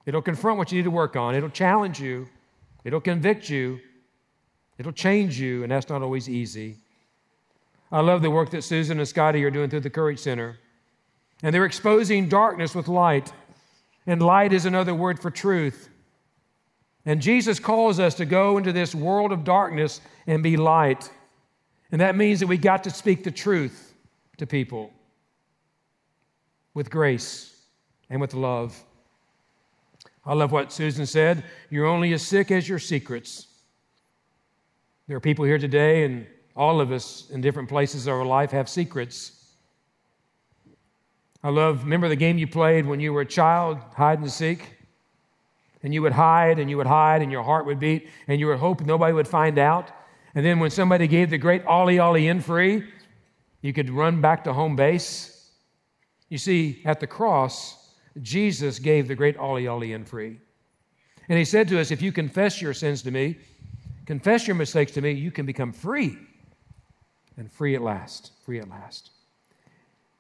It'll 0.06 0.22
confront 0.22 0.58
what 0.58 0.74
you 0.74 0.80
need 0.80 0.84
to 0.84 0.92
work 0.92 1.16
on. 1.16 1.36
It'll 1.36 1.48
challenge 1.48 2.02
you. 2.02 2.28
It'll 2.84 3.00
convict 3.00 3.50
you. 3.50 3.80
It'll 4.78 4.92
change 4.92 5.40
you, 5.40 5.64
and 5.64 5.72
that's 5.72 5.90
not 5.90 6.02
always 6.02 6.28
easy. 6.28 6.78
I 7.92 8.02
love 8.02 8.22
the 8.22 8.32
work 8.32 8.50
that 8.52 8.64
Susan 8.64 8.98
and 8.98 9.08
Scotty 9.08 9.44
are 9.44 9.52
doing 9.52 9.70
through 9.70 9.82
the 9.82 9.90
Courage 9.90 10.20
Center. 10.20 10.58
And 11.44 11.54
they're 11.54 11.66
exposing 11.66 12.28
darkness 12.28 12.74
with 12.74 12.88
light. 12.88 13.32
And 14.08 14.22
light 14.22 14.52
is 14.52 14.66
another 14.66 14.96
word 14.96 15.20
for 15.20 15.30
truth. 15.30 15.90
And 17.06 17.22
Jesus 17.22 17.60
calls 17.60 18.00
us 18.00 18.16
to 18.16 18.26
go 18.26 18.58
into 18.58 18.72
this 18.72 18.96
world 18.96 19.32
of 19.32 19.44
darkness 19.44 20.02
and 20.26 20.42
be 20.42 20.58
light. 20.58 21.12
And 21.92 22.02
that 22.02 22.16
means 22.16 22.40
that 22.40 22.48
we 22.48 22.58
got 22.58 22.84
to 22.86 22.90
speak 22.90 23.24
the 23.24 23.32
truth 23.32 23.94
to 24.38 24.48
people 24.48 24.92
with 26.74 26.90
grace 26.90 27.56
and 28.10 28.20
with 28.20 28.34
love. 28.34 28.76
I 30.26 30.34
love 30.34 30.52
what 30.52 30.72
Susan 30.72 31.06
said. 31.06 31.44
You're 31.70 31.86
only 31.86 32.14
as 32.14 32.26
sick 32.26 32.50
as 32.50 32.68
your 32.68 32.80
secrets. 32.80 33.48
There 35.06 35.18
are 35.18 35.22
people 35.22 35.44
here 35.44 35.58
today, 35.58 36.06
and 36.06 36.26
all 36.56 36.80
of 36.80 36.94
us 36.94 37.30
in 37.30 37.42
different 37.42 37.68
places 37.68 38.08
of 38.08 38.14
our 38.14 38.26
life 38.26 38.52
have 38.52 38.70
secrets. 38.70 39.54
I 41.44 41.50
love, 41.50 41.84
remember 41.84 42.08
the 42.08 42.16
game 42.16 42.38
you 42.38 42.48
played 42.48 42.86
when 42.86 43.02
you 43.02 43.12
were 43.12 43.22
a 43.22 43.26
child, 43.26 43.80
hide 43.98 44.20
and 44.20 44.32
seek? 44.32 44.78
And 45.82 45.94
you 45.94 46.02
would 46.02 46.14
hide 46.14 46.58
and 46.58 46.70
you 46.70 46.78
would 46.78 46.88
hide, 46.88 47.22
and 47.22 47.30
your 47.34 47.44
heart 47.44 47.66
would 47.66 47.80
beat, 47.80 48.10
and 48.30 48.40
you 48.40 48.48
would 48.48 48.60
hope 48.60 48.80
nobody 48.80 49.12
would 49.12 49.28
find 49.28 49.60
out. 49.60 49.92
And 50.36 50.46
then 50.46 50.60
when 50.60 50.72
somebody 50.72 51.06
gave 51.08 51.30
the 51.30 51.38
great 51.38 51.66
ollie 51.66 52.00
ollie 52.00 52.30
in 52.30 52.40
free, 52.40 52.86
you 53.62 53.74
could 53.74 53.90
run 53.90 54.22
back 54.22 54.46
to 54.46 54.54
home 54.54 54.78
base. 54.78 55.52
You 56.30 56.38
see, 56.38 56.82
at 56.86 57.02
the 57.02 57.08
cross, 57.08 57.94
Jesus 58.22 58.80
gave 58.80 59.10
the 59.10 59.16
great 59.16 59.36
ollie 59.36 59.68
ollie 59.68 59.92
in 59.92 60.06
free. 60.06 60.40
And 61.28 61.38
he 61.38 61.44
said 61.44 61.68
to 61.68 61.80
us, 61.82 61.92
If 61.92 62.02
you 62.02 62.14
confess 62.14 62.62
your 62.62 62.74
sins 62.74 63.02
to 63.04 63.12
me, 63.12 63.38
confess 64.06 64.48
your 64.48 64.56
mistakes 64.56 64.92
to 64.94 65.02
me, 65.02 65.12
you 65.12 65.32
can 65.32 65.46
become 65.46 65.72
free. 65.72 66.18
And 67.38 67.52
free 67.52 67.76
at 67.76 67.82
last. 67.82 68.32
Free 68.46 68.60
at 68.60 68.70
last. 68.70 69.12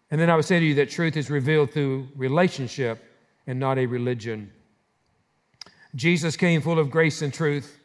And 0.09 0.19
then 0.19 0.29
I 0.29 0.35
would 0.35 0.45
say 0.45 0.59
to 0.59 0.65
you 0.65 0.75
that 0.75 0.89
truth 0.89 1.17
is 1.17 1.29
revealed 1.29 1.71
through 1.71 2.07
relationship 2.15 3.03
and 3.47 3.59
not 3.59 3.77
a 3.77 3.85
religion. 3.85 4.51
Jesus 5.95 6.35
came 6.35 6.61
full 6.61 6.79
of 6.79 6.89
grace 6.89 7.21
and 7.21 7.33
truth. 7.33 7.79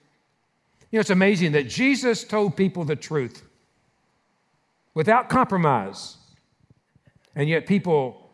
You 0.91 0.97
know, 0.97 1.01
it's 1.01 1.11
amazing 1.11 1.53
that 1.53 1.69
Jesus 1.69 2.25
told 2.25 2.57
people 2.57 2.85
the 2.85 2.97
truth 2.97 3.43
without 4.95 5.29
compromise, 5.29 6.17
and 7.35 7.49
yet 7.49 7.67
people 7.67 8.31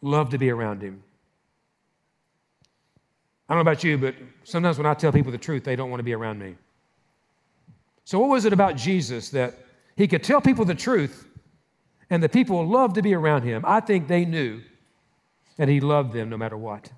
love 0.00 0.30
to 0.30 0.38
be 0.38 0.50
around 0.50 0.82
him. 0.82 1.02
I 3.48 3.54
don't 3.54 3.64
know 3.64 3.70
about 3.70 3.84
you, 3.84 3.98
but 3.98 4.14
sometimes 4.44 4.78
when 4.78 4.86
I 4.86 4.94
tell 4.94 5.12
people 5.12 5.32
the 5.32 5.38
truth, 5.38 5.64
they 5.64 5.76
don't 5.76 5.90
want 5.90 6.00
to 6.00 6.04
be 6.04 6.14
around 6.14 6.38
me. 6.38 6.56
So, 8.06 8.20
what 8.20 8.30
was 8.30 8.44
it 8.44 8.52
about 8.52 8.76
Jesus 8.76 9.30
that 9.30 9.58
he 9.96 10.06
could 10.06 10.22
tell 10.22 10.40
people 10.40 10.64
the 10.64 10.76
truth 10.76 11.26
and 12.08 12.22
the 12.22 12.28
people 12.28 12.64
loved 12.64 12.94
to 12.94 13.02
be 13.02 13.14
around 13.14 13.42
him? 13.42 13.64
I 13.66 13.80
think 13.80 14.06
they 14.06 14.24
knew 14.24 14.62
that 15.56 15.66
he 15.66 15.80
loved 15.80 16.12
them 16.12 16.30
no 16.30 16.36
matter 16.36 16.56
what. 16.56 16.92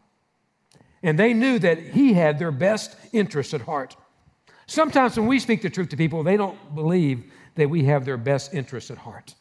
And 1.03 1.19
they 1.19 1.33
knew 1.33 1.59
that 1.61 1.79
he 1.79 2.13
had 2.13 2.39
their 2.39 2.51
best 2.51 2.95
interest 3.15 3.55
at 3.55 3.63
heart. 3.63 3.97
Sometimes 4.67 5.19
when 5.19 5.27
we 5.27 5.39
speak 5.39 5.63
the 5.63 5.71
truth 5.71 5.89
to 5.89 5.97
people, 5.97 6.23
they 6.23 6.37
don't 6.37 6.75
believe 6.75 7.25
that 7.55 7.71
we 7.71 7.85
have 7.85 8.05
their 8.05 8.19
best 8.19 8.53
interest 8.53 8.91
at 8.91 8.99
heart. 8.99 9.35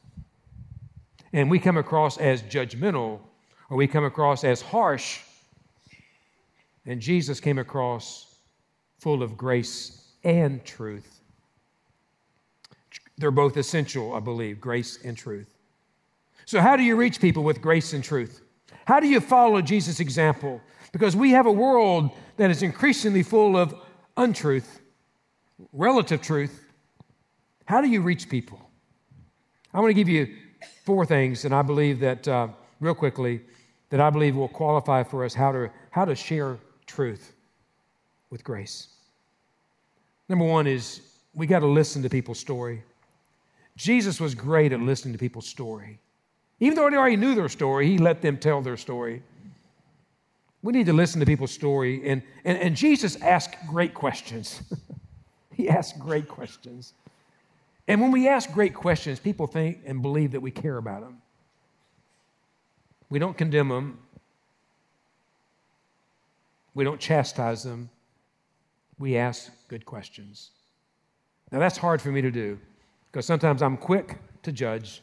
And 1.34 1.52
we 1.52 1.60
come 1.60 1.76
across 1.76 2.18
as 2.18 2.44
judgmental 2.44 3.20
or 3.70 3.76
we 3.76 3.88
come 3.88 4.06
across 4.06 4.46
as 4.46 4.62
harsh. 4.62 5.20
And 6.86 7.02
Jesus 7.02 7.42
came 7.42 7.58
across 7.58 8.38
full 9.02 9.22
of 9.22 9.36
grace 9.36 10.14
and 10.24 10.64
truth. 10.64 11.17
They're 13.18 13.32
both 13.32 13.58
essential, 13.58 14.14
I 14.14 14.20
believe, 14.20 14.62
grace 14.62 15.00
and 15.04 15.18
truth. 15.18 15.48
So, 16.46 16.62
how 16.62 16.78
do 16.78 16.84
you 16.84 16.96
reach 16.96 17.20
people 17.20 17.44
with 17.44 17.62
grace 17.62 17.94
and 17.94 18.04
truth? 18.04 18.42
How 18.86 19.00
do 19.00 19.08
you 19.08 19.20
follow 19.20 19.62
Jesus' 19.62 20.00
example? 20.00 20.62
Because 20.92 21.16
we 21.16 21.32
have 21.32 21.46
a 21.46 21.52
world 21.52 22.12
that 22.38 22.50
is 22.50 22.64
increasingly 22.64 23.24
full 23.24 23.58
of 23.58 23.76
untruth, 24.16 24.80
relative 25.74 26.22
truth. 26.22 26.64
How 27.66 27.82
do 27.82 27.90
you 27.90 28.02
reach 28.02 28.30
people? 28.30 28.62
I 29.74 29.80
want 29.82 29.90
to 29.90 29.94
give 29.94 30.08
you 30.08 30.34
four 30.86 31.06
things, 31.06 31.44
and 31.44 31.54
I 31.54 31.62
believe 31.62 32.00
that, 32.00 32.28
uh, 32.28 32.48
real 32.80 32.96
quickly, 32.96 33.42
that 33.90 34.00
I 34.00 34.10
believe 34.10 34.36
will 34.36 34.48
qualify 34.48 35.04
for 35.04 35.26
us 35.26 35.34
how 35.34 35.52
to, 35.52 35.70
how 35.92 36.06
to 36.06 36.16
share 36.16 36.58
truth 36.86 37.34
with 38.30 38.44
grace. 38.44 38.88
Number 40.30 40.46
one 40.46 40.68
is 40.68 41.02
we 41.34 41.48
got 41.48 41.60
to 41.60 41.68
listen 41.68 42.02
to 42.04 42.10
people's 42.10 42.40
story. 42.40 42.84
Jesus 43.78 44.20
was 44.20 44.36
great 44.36 44.74
at 44.74 44.82
listening 44.82 45.14
to 45.14 45.20
people's 45.20 45.48
story. 45.48 46.00
Even 46.60 46.76
though 46.76 46.90
he 46.90 46.96
already 46.96 47.16
knew 47.16 47.36
their 47.36 47.48
story, 47.48 47.88
he 47.88 48.00
let 48.00 48.24
them 48.24 48.38
tell 48.38 48.62
their 48.62 48.76
story. 48.76 49.22
We 50.64 50.74
need 50.74 50.88
to 50.88 50.94
listen 50.94 51.20
to 51.20 51.26
people's 51.26 51.52
story. 51.52 52.10
And, 52.10 52.24
and, 52.44 52.58
and 52.58 52.76
Jesus 52.76 53.22
asked 53.22 53.56
great 53.68 53.94
questions. 53.94 54.64
he 55.54 55.70
asked 55.70 56.00
great 56.00 56.28
questions. 56.28 56.94
And 57.88 58.02
when 58.02 58.12
we 58.12 58.28
ask 58.28 58.52
great 58.52 58.74
questions, 58.74 59.20
people 59.20 59.46
think 59.46 59.80
and 59.86 60.02
believe 60.02 60.32
that 60.32 60.42
we 60.42 60.50
care 60.50 60.78
about 60.78 61.02
them. 61.02 61.22
We 63.10 63.20
don't 63.20 63.38
condemn 63.38 63.70
them, 63.70 64.00
we 66.74 66.84
don't 66.84 67.00
chastise 67.00 67.64
them. 67.64 67.90
We 69.00 69.16
ask 69.18 69.52
good 69.68 69.86
questions. 69.86 70.50
Now, 71.52 71.60
that's 71.60 71.78
hard 71.78 72.02
for 72.02 72.10
me 72.10 72.22
to 72.22 72.32
do. 72.32 72.60
Because 73.18 73.26
sometimes 73.26 73.64
I'm 73.64 73.78
quick 73.78 74.20
to 74.44 74.52
judge 74.52 75.02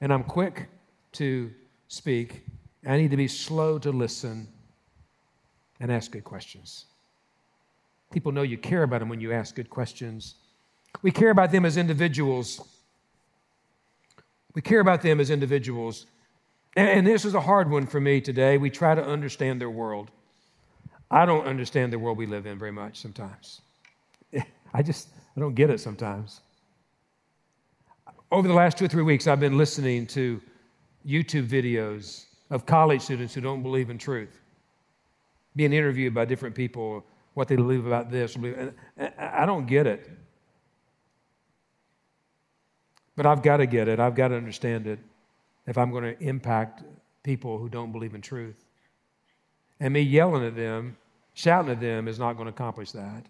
and 0.00 0.12
I'm 0.12 0.24
quick 0.24 0.66
to 1.12 1.52
speak. 1.86 2.44
I 2.84 2.96
need 2.96 3.12
to 3.12 3.16
be 3.16 3.28
slow 3.28 3.78
to 3.78 3.92
listen 3.92 4.48
and 5.78 5.92
ask 5.92 6.10
good 6.10 6.24
questions. 6.24 6.86
People 8.12 8.32
know 8.32 8.42
you 8.42 8.58
care 8.58 8.82
about 8.82 8.98
them 8.98 9.08
when 9.08 9.20
you 9.20 9.32
ask 9.32 9.54
good 9.54 9.70
questions. 9.70 10.34
We 11.02 11.12
care 11.12 11.30
about 11.30 11.52
them 11.52 11.64
as 11.64 11.76
individuals. 11.76 12.60
We 14.56 14.60
care 14.60 14.80
about 14.80 15.02
them 15.02 15.20
as 15.20 15.30
individuals. 15.30 16.06
And, 16.74 17.06
this 17.06 17.24
is 17.24 17.34
a 17.34 17.40
hard 17.40 17.70
one 17.70 17.86
for 17.86 18.00
me 18.00 18.20
today. 18.20 18.58
We 18.58 18.68
try 18.68 18.96
to 18.96 19.06
understand 19.06 19.60
their 19.60 19.70
world. 19.70 20.10
I 21.08 21.24
don't 21.24 21.46
understand 21.46 21.92
the 21.92 22.00
world 22.00 22.18
we 22.18 22.26
live 22.26 22.46
in 22.46 22.58
very 22.58 22.72
much 22.72 22.96
sometimes. 23.00 23.60
I 24.74 24.82
just 24.82 25.10
I 25.36 25.40
don't 25.40 25.54
get 25.54 25.70
it 25.70 25.78
sometimes 25.78 26.40
over 28.34 28.48
the 28.48 28.54
last 28.54 28.76
two 28.76 28.84
or 28.86 28.88
three 28.88 29.04
weeks, 29.04 29.28
I've 29.28 29.38
been 29.38 29.56
listening 29.56 30.08
to 30.08 30.42
YouTube 31.06 31.46
videos 31.46 32.26
of 32.50 32.66
college 32.66 33.00
students 33.00 33.32
who 33.32 33.40
don't 33.40 33.62
believe 33.62 33.90
in 33.90 33.98
truth, 33.98 34.40
being 35.54 35.72
interviewed 35.72 36.12
by 36.14 36.24
different 36.24 36.54
people, 36.54 37.04
what 37.34 37.46
they 37.46 37.54
believe 37.54 37.86
about 37.86 38.10
this. 38.10 38.34
And 38.34 38.72
I 39.18 39.46
don't 39.46 39.66
get 39.66 39.86
it. 39.86 40.10
But 43.14 43.26
I've 43.26 43.40
got 43.42 43.58
to 43.58 43.66
get 43.66 43.86
it. 43.86 44.00
I've 44.00 44.16
got 44.16 44.28
to 44.28 44.34
understand 44.36 44.88
it 44.88 44.98
if 45.68 45.78
I'm 45.78 45.92
going 45.92 46.02
to 46.02 46.20
impact 46.20 46.82
people 47.22 47.58
who 47.58 47.68
don't 47.68 47.92
believe 47.92 48.16
in 48.16 48.20
truth. 48.20 48.64
And 49.78 49.94
me 49.94 50.00
yelling 50.00 50.44
at 50.44 50.56
them, 50.56 50.96
shouting 51.34 51.70
at 51.70 51.80
them, 51.80 52.08
is 52.08 52.18
not 52.18 52.32
going 52.32 52.46
to 52.46 52.52
accomplish 52.52 52.90
that. 52.92 53.26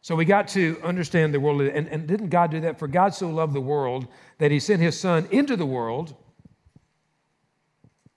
So 0.00 0.14
we 0.14 0.24
got 0.24 0.48
to 0.48 0.80
understand 0.82 1.34
the 1.34 1.40
world. 1.40 1.60
And, 1.62 1.88
and 1.88 2.06
didn't 2.06 2.28
God 2.28 2.50
do 2.50 2.60
that? 2.60 2.78
For 2.78 2.88
God 2.88 3.14
so 3.14 3.28
loved 3.28 3.52
the 3.52 3.60
world 3.60 4.06
that 4.38 4.50
he 4.50 4.60
sent 4.60 4.80
his 4.80 4.98
son 4.98 5.26
into 5.30 5.56
the 5.56 5.66
world, 5.66 6.14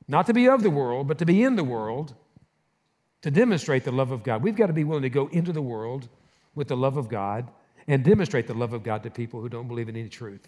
not 0.07 0.27
to 0.27 0.33
be 0.33 0.47
of 0.47 0.63
the 0.63 0.69
world, 0.69 1.07
but 1.07 1.17
to 1.19 1.25
be 1.25 1.43
in 1.43 1.55
the 1.55 1.63
world, 1.63 2.13
to 3.23 3.31
demonstrate 3.31 3.83
the 3.83 3.91
love 3.91 4.11
of 4.11 4.23
God. 4.23 4.43
We've 4.43 4.55
got 4.55 4.67
to 4.67 4.73
be 4.73 4.83
willing 4.83 5.03
to 5.03 5.09
go 5.09 5.27
into 5.27 5.51
the 5.51 5.61
world 5.61 6.07
with 6.55 6.67
the 6.67 6.77
love 6.77 6.97
of 6.97 7.09
God 7.09 7.49
and 7.87 8.03
demonstrate 8.03 8.47
the 8.47 8.53
love 8.53 8.73
of 8.73 8.83
God 8.83 9.03
to 9.03 9.09
people 9.09 9.41
who 9.41 9.49
don't 9.49 9.67
believe 9.67 9.89
in 9.89 9.95
any 9.95 10.09
truth. 10.09 10.47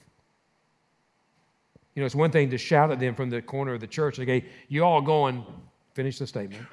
You 1.96 2.02
know, 2.02 2.06
it's 2.06 2.15
one 2.15 2.32
thing 2.32 2.50
to 2.50 2.58
shout 2.58 2.91
at 2.91 3.00
them 3.00 3.13
from 3.15 3.30
the 3.30 3.41
corner 3.41 3.74
of 3.74 3.80
the 3.80 3.88
church 3.88 4.15
say, 4.15 4.46
You 4.67 4.84
all 4.84 5.02
go 5.02 5.28
and 5.28 5.43
finish 5.93 6.17
the 6.17 6.26
statement, 6.26 6.65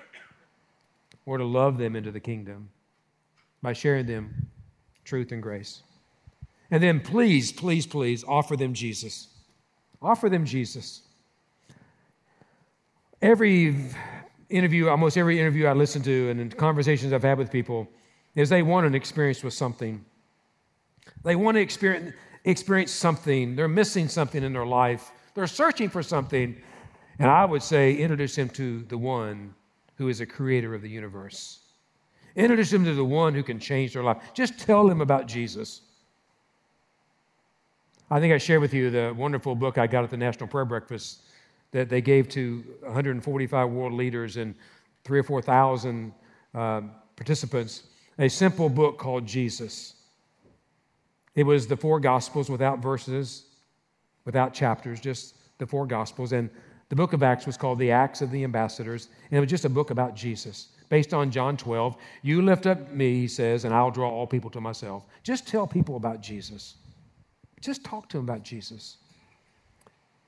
or 1.26 1.38
to 1.38 1.44
love 1.44 1.76
them 1.76 1.94
into 1.96 2.10
the 2.10 2.20
kingdom 2.20 2.70
by 3.62 3.72
sharing 3.72 4.06
them 4.06 4.48
truth 5.04 5.32
and 5.32 5.42
grace. 5.42 5.82
And 6.70 6.82
then 6.82 7.00
please, 7.00 7.52
please, 7.52 7.86
please 7.86 8.24
offer 8.24 8.56
them 8.56 8.74
Jesus. 8.74 9.28
Offer 10.00 10.28
them 10.28 10.44
Jesus. 10.44 11.02
Every 13.20 13.76
interview, 14.48 14.88
almost 14.88 15.18
every 15.18 15.38
interview 15.38 15.66
I 15.66 15.72
listen 15.72 16.02
to 16.02 16.30
and 16.30 16.56
conversations 16.56 17.12
I've 17.12 17.22
had 17.22 17.38
with 17.38 17.50
people, 17.50 17.88
is 18.34 18.48
they 18.48 18.62
want 18.62 18.86
an 18.86 18.94
experience 18.94 19.42
with 19.42 19.52
something. 19.52 20.04
They 21.24 21.36
want 21.36 21.56
to 21.56 21.60
experience, 21.60 22.14
experience 22.44 22.92
something. 22.92 23.56
They're 23.56 23.68
missing 23.68 24.08
something 24.08 24.42
in 24.42 24.52
their 24.52 24.66
life. 24.66 25.10
They're 25.34 25.46
searching 25.46 25.90
for 25.90 26.02
something. 26.02 26.56
And 27.18 27.28
I 27.28 27.44
would 27.44 27.62
say, 27.62 27.94
introduce 27.94 28.36
them 28.36 28.48
to 28.50 28.82
the 28.84 28.96
one 28.96 29.54
who 29.96 30.08
is 30.08 30.20
a 30.20 30.26
creator 30.26 30.74
of 30.74 30.82
the 30.82 30.88
universe. 30.88 31.58
Introduce 32.36 32.70
them 32.70 32.84
to 32.84 32.94
the 32.94 33.04
one 33.04 33.34
who 33.34 33.42
can 33.42 33.58
change 33.58 33.94
their 33.94 34.02
life. 34.02 34.18
Just 34.34 34.58
tell 34.58 34.86
them 34.86 35.00
about 35.00 35.26
Jesus. 35.26 35.82
I 38.10 38.20
think 38.20 38.32
I 38.32 38.38
shared 38.38 38.60
with 38.60 38.74
you 38.74 38.90
the 38.90 39.14
wonderful 39.16 39.54
book 39.54 39.78
I 39.78 39.86
got 39.86 40.04
at 40.04 40.10
the 40.10 40.16
National 40.16 40.48
Prayer 40.48 40.64
Breakfast 40.64 41.20
that 41.72 41.88
they 41.88 42.00
gave 42.00 42.28
to 42.30 42.64
145 42.82 43.70
world 43.70 43.92
leaders 43.92 44.36
and 44.36 44.54
three 45.04 45.20
or 45.20 45.22
4,000 45.22 46.12
uh, 46.54 46.80
participants. 47.16 47.84
A 48.18 48.28
simple 48.28 48.68
book 48.68 48.98
called 48.98 49.26
Jesus. 49.26 49.94
It 51.34 51.44
was 51.44 51.66
the 51.66 51.76
four 51.76 52.00
Gospels 52.00 52.50
without 52.50 52.80
verses, 52.80 53.44
without 54.24 54.52
chapters, 54.52 55.00
just 55.00 55.36
the 55.58 55.66
four 55.66 55.86
Gospels. 55.86 56.32
And 56.32 56.50
the 56.88 56.96
book 56.96 57.12
of 57.12 57.22
Acts 57.22 57.46
was 57.46 57.56
called 57.56 57.78
the 57.78 57.92
Acts 57.92 58.20
of 58.20 58.32
the 58.32 58.42
Ambassadors. 58.42 59.08
And 59.30 59.38
it 59.38 59.40
was 59.40 59.48
just 59.48 59.64
a 59.64 59.68
book 59.68 59.90
about 59.90 60.16
Jesus 60.16 60.70
based 60.90 61.14
on 61.14 61.30
John 61.30 61.56
12. 61.56 61.96
You 62.20 62.42
lift 62.42 62.66
up 62.66 62.92
me, 62.92 63.14
he 63.14 63.28
says, 63.28 63.64
and 63.64 63.72
I'll 63.72 63.90
draw 63.90 64.10
all 64.10 64.26
people 64.26 64.50
to 64.50 64.60
myself. 64.60 65.06
Just 65.22 65.48
tell 65.48 65.66
people 65.66 65.96
about 65.96 66.20
Jesus. 66.20 66.74
Just 67.62 67.82
talk 67.82 68.10
to 68.10 68.18
them 68.18 68.26
about 68.26 68.42
Jesus. 68.42 68.98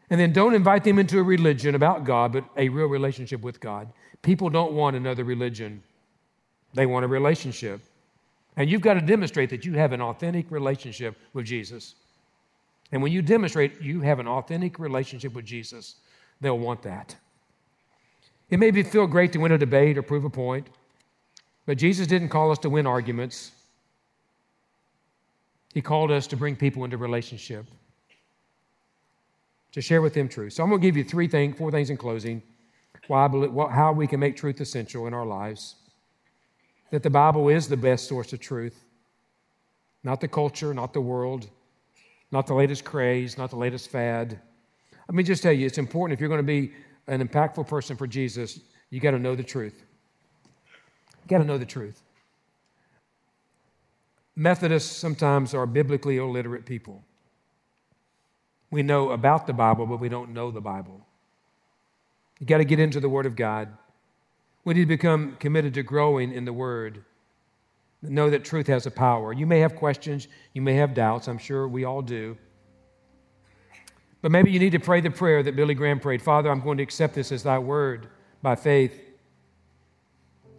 And 0.08 0.18
then 0.18 0.32
don't 0.32 0.54
invite 0.54 0.84
them 0.84 0.98
into 0.98 1.18
a 1.18 1.22
religion 1.22 1.74
about 1.74 2.04
God, 2.04 2.32
but 2.32 2.44
a 2.56 2.68
real 2.68 2.86
relationship 2.86 3.42
with 3.42 3.60
God. 3.60 3.88
People 4.22 4.48
don't 4.48 4.72
want 4.72 4.96
another 4.96 5.24
religion, 5.24 5.82
they 6.72 6.86
want 6.86 7.04
a 7.04 7.08
relationship. 7.08 7.80
And 8.56 8.70
you've 8.70 8.82
got 8.82 8.94
to 8.94 9.00
demonstrate 9.00 9.50
that 9.50 9.64
you 9.64 9.72
have 9.74 9.92
an 9.92 10.02
authentic 10.02 10.50
relationship 10.50 11.16
with 11.32 11.46
Jesus. 11.46 11.94
And 12.92 13.02
when 13.02 13.10
you 13.10 13.22
demonstrate 13.22 13.80
you 13.80 14.02
have 14.02 14.18
an 14.18 14.28
authentic 14.28 14.78
relationship 14.78 15.32
with 15.32 15.46
Jesus, 15.46 15.96
they'll 16.42 16.58
want 16.58 16.82
that. 16.82 17.16
It 18.52 18.58
may 18.58 18.70
be, 18.70 18.82
feel 18.82 19.06
great 19.06 19.32
to 19.32 19.38
win 19.38 19.52
a 19.52 19.56
debate 19.56 19.96
or 19.96 20.02
prove 20.02 20.26
a 20.26 20.30
point, 20.30 20.66
but 21.64 21.78
Jesus 21.78 22.06
didn't 22.06 22.28
call 22.28 22.50
us 22.50 22.58
to 22.58 22.68
win 22.68 22.86
arguments. 22.86 23.52
He 25.72 25.80
called 25.80 26.10
us 26.10 26.26
to 26.26 26.36
bring 26.36 26.54
people 26.54 26.84
into 26.84 26.98
relationship, 26.98 27.64
to 29.72 29.80
share 29.80 30.02
with 30.02 30.12
them 30.12 30.28
truth. 30.28 30.52
So 30.52 30.62
I'm 30.62 30.68
going 30.68 30.82
to 30.82 30.86
give 30.86 30.98
you 30.98 31.04
three 31.04 31.28
things, 31.28 31.56
four 31.56 31.70
things 31.70 31.88
in 31.88 31.96
closing, 31.96 32.42
why 33.06 33.26
believe, 33.26 33.52
how 33.70 33.90
we 33.90 34.06
can 34.06 34.20
make 34.20 34.36
truth 34.36 34.60
essential 34.60 35.06
in 35.06 35.14
our 35.14 35.24
lives. 35.24 35.76
That 36.90 37.02
the 37.02 37.08
Bible 37.08 37.48
is 37.48 37.68
the 37.68 37.78
best 37.78 38.06
source 38.06 38.34
of 38.34 38.40
truth, 38.40 38.84
not 40.04 40.20
the 40.20 40.28
culture, 40.28 40.74
not 40.74 40.92
the 40.92 41.00
world, 41.00 41.48
not 42.30 42.46
the 42.46 42.54
latest 42.54 42.84
craze, 42.84 43.38
not 43.38 43.48
the 43.48 43.56
latest 43.56 43.90
fad. 43.90 44.38
Let 45.08 45.14
me 45.14 45.22
just 45.22 45.42
tell 45.42 45.52
you, 45.52 45.64
it's 45.64 45.78
important 45.78 46.18
if 46.18 46.20
you're 46.20 46.28
going 46.28 46.38
to 46.38 46.42
be 46.42 46.72
an 47.06 47.26
impactful 47.26 47.66
person 47.66 47.96
for 47.96 48.06
Jesus, 48.06 48.60
you 48.90 49.00
got 49.00 49.12
to 49.12 49.18
know 49.18 49.34
the 49.34 49.42
truth. 49.42 49.84
You 51.22 51.28
got 51.28 51.38
to 51.38 51.44
know 51.44 51.58
the 51.58 51.66
truth. 51.66 52.02
Methodists 54.34 54.96
sometimes 54.96 55.54
are 55.54 55.66
biblically 55.66 56.16
illiterate 56.16 56.64
people. 56.64 57.02
We 58.70 58.82
know 58.82 59.10
about 59.10 59.46
the 59.46 59.52
Bible, 59.52 59.86
but 59.86 60.00
we 60.00 60.08
don't 60.08 60.32
know 60.32 60.50
the 60.50 60.60
Bible. 60.60 61.06
You 62.40 62.46
got 62.46 62.58
to 62.58 62.64
get 62.64 62.80
into 62.80 63.00
the 63.00 63.08
Word 63.08 63.26
of 63.26 63.36
God. 63.36 63.68
We 64.64 64.74
need 64.74 64.80
to 64.80 64.86
become 64.86 65.36
committed 65.38 65.74
to 65.74 65.82
growing 65.82 66.32
in 66.32 66.44
the 66.44 66.52
Word. 66.52 67.04
Know 68.00 68.30
that 68.30 68.44
truth 68.44 68.66
has 68.66 68.86
a 68.86 68.90
power. 68.90 69.32
You 69.32 69.46
may 69.46 69.60
have 69.60 69.76
questions, 69.76 70.26
you 70.54 70.62
may 70.62 70.74
have 70.74 70.94
doubts. 70.94 71.28
I'm 71.28 71.38
sure 71.38 71.68
we 71.68 71.84
all 71.84 72.02
do. 72.02 72.36
But 74.22 74.30
maybe 74.30 74.52
you 74.52 74.60
need 74.60 74.72
to 74.72 74.78
pray 74.78 75.00
the 75.00 75.10
prayer 75.10 75.42
that 75.42 75.56
Billy 75.56 75.74
Graham 75.74 76.00
prayed 76.00 76.22
Father, 76.22 76.50
I'm 76.50 76.60
going 76.60 76.78
to 76.78 76.82
accept 76.82 77.14
this 77.14 77.32
as 77.32 77.42
thy 77.42 77.58
word 77.58 78.08
by 78.40 78.54
faith. 78.54 78.98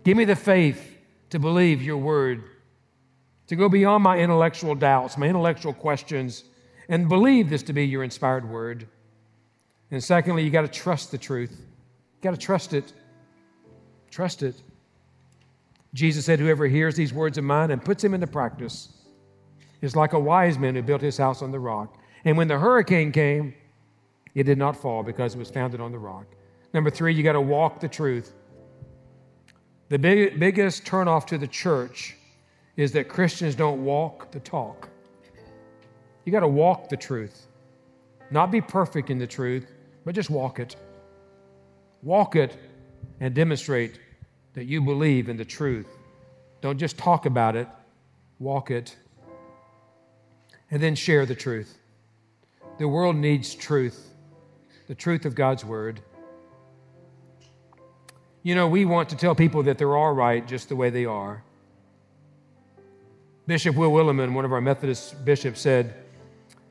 Give 0.03 0.17
me 0.17 0.25
the 0.25 0.35
faith 0.35 0.97
to 1.29 1.39
believe 1.39 1.81
your 1.81 1.97
word 1.97 2.43
to 3.47 3.55
go 3.55 3.69
beyond 3.69 4.03
my 4.03 4.19
intellectual 4.19 4.75
doubts, 4.75 5.17
my 5.17 5.27
intellectual 5.27 5.73
questions, 5.73 6.43
and 6.89 7.07
believe 7.07 7.49
this 7.49 7.63
to 7.63 7.73
be 7.73 7.85
your 7.85 8.03
inspired 8.03 8.47
word. 8.47 8.87
And 9.91 10.03
secondly, 10.03 10.43
you 10.43 10.49
got 10.49 10.61
to 10.61 10.67
trust 10.67 11.11
the 11.11 11.17
truth. 11.17 11.51
You 11.59 12.21
got 12.21 12.31
to 12.31 12.37
trust 12.37 12.73
it. 12.73 12.91
Trust 14.11 14.43
it. 14.43 14.55
Jesus 15.93 16.25
said, 16.25 16.39
Whoever 16.39 16.67
hears 16.67 16.95
these 16.95 17.13
words 17.13 17.37
of 17.37 17.43
mine 17.43 17.71
and 17.71 17.83
puts 17.83 18.01
them 18.01 18.13
into 18.13 18.27
practice 18.27 18.89
is 19.81 19.95
like 19.95 20.13
a 20.13 20.19
wise 20.19 20.57
man 20.57 20.75
who 20.75 20.81
built 20.81 21.01
his 21.01 21.17
house 21.17 21.41
on 21.41 21.51
the 21.51 21.59
rock. 21.59 21.97
And 22.25 22.37
when 22.37 22.47
the 22.47 22.57
hurricane 22.57 23.11
came, 23.11 23.53
it 24.35 24.43
did 24.43 24.57
not 24.57 24.75
fall 24.75 25.03
because 25.03 25.35
it 25.35 25.39
was 25.39 25.49
founded 25.49 25.79
on 25.79 25.91
the 25.91 25.99
rock. 25.99 26.25
Number 26.73 26.89
three, 26.89 27.13
you 27.13 27.23
got 27.23 27.33
to 27.33 27.41
walk 27.41 27.79
the 27.79 27.87
truth. 27.87 28.33
The 29.89 29.99
big, 29.99 30.39
biggest 30.39 30.85
turnoff 30.85 31.27
to 31.27 31.37
the 31.37 31.47
church 31.47 32.15
is 32.77 32.91
that 32.93 33.07
Christians 33.07 33.53
don't 33.53 33.83
walk 33.83 34.31
the 34.31 34.39
talk. 34.39 34.89
You 36.25 36.31
got 36.31 36.39
to 36.39 36.47
walk 36.47 36.89
the 36.89 36.97
truth. 36.97 37.47
Not 38.31 38.49
be 38.49 38.61
perfect 38.61 39.09
in 39.09 39.19
the 39.19 39.27
truth, 39.27 39.71
but 40.05 40.15
just 40.15 40.29
walk 40.29 40.59
it. 40.59 40.75
Walk 42.01 42.35
it 42.35 42.57
and 43.19 43.35
demonstrate 43.35 43.99
that 44.53 44.65
you 44.65 44.81
believe 44.81 45.29
in 45.29 45.37
the 45.37 45.45
truth. 45.45 45.87
Don't 46.61 46.77
just 46.77 46.97
talk 46.97 47.25
about 47.25 47.55
it, 47.55 47.67
walk 48.39 48.71
it. 48.71 48.95
And 50.71 50.81
then 50.81 50.95
share 50.95 51.25
the 51.25 51.35
truth. 51.35 51.77
The 52.77 52.87
world 52.87 53.15
needs 53.15 53.53
truth, 53.53 54.09
the 54.87 54.95
truth 54.95 55.25
of 55.25 55.35
God's 55.35 55.63
word. 55.63 56.01
You 58.41 58.55
know, 58.55 58.67
we 58.67 58.85
want 58.85 59.09
to 59.09 59.15
tell 59.15 59.35
people 59.35 59.63
that 59.63 59.77
they're 59.77 59.95
all 59.95 60.13
right 60.13 60.45
just 60.45 60.69
the 60.69 60.75
way 60.75 60.89
they 60.89 61.05
are. 61.05 61.43
Bishop 63.45 63.75
Will 63.75 63.91
Willimon, 63.91 64.33
one 64.33 64.43
of 64.45 64.51
our 64.51 64.61
Methodist 64.61 65.23
bishops, 65.23 65.61
said, 65.61 65.93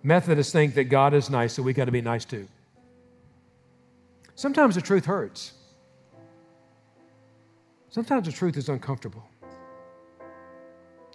Methodists 0.02 0.52
think 0.52 0.74
that 0.74 0.84
God 0.84 1.14
is 1.14 1.30
nice, 1.30 1.52
so 1.52 1.62
we 1.62 1.72
got 1.72 1.84
to 1.84 1.92
be 1.92 2.00
nice 2.00 2.24
too. 2.24 2.48
Sometimes 4.34 4.74
the 4.74 4.80
truth 4.80 5.04
hurts. 5.04 5.52
Sometimes 7.90 8.26
the 8.26 8.32
truth 8.32 8.56
is 8.56 8.68
uncomfortable. 8.68 9.28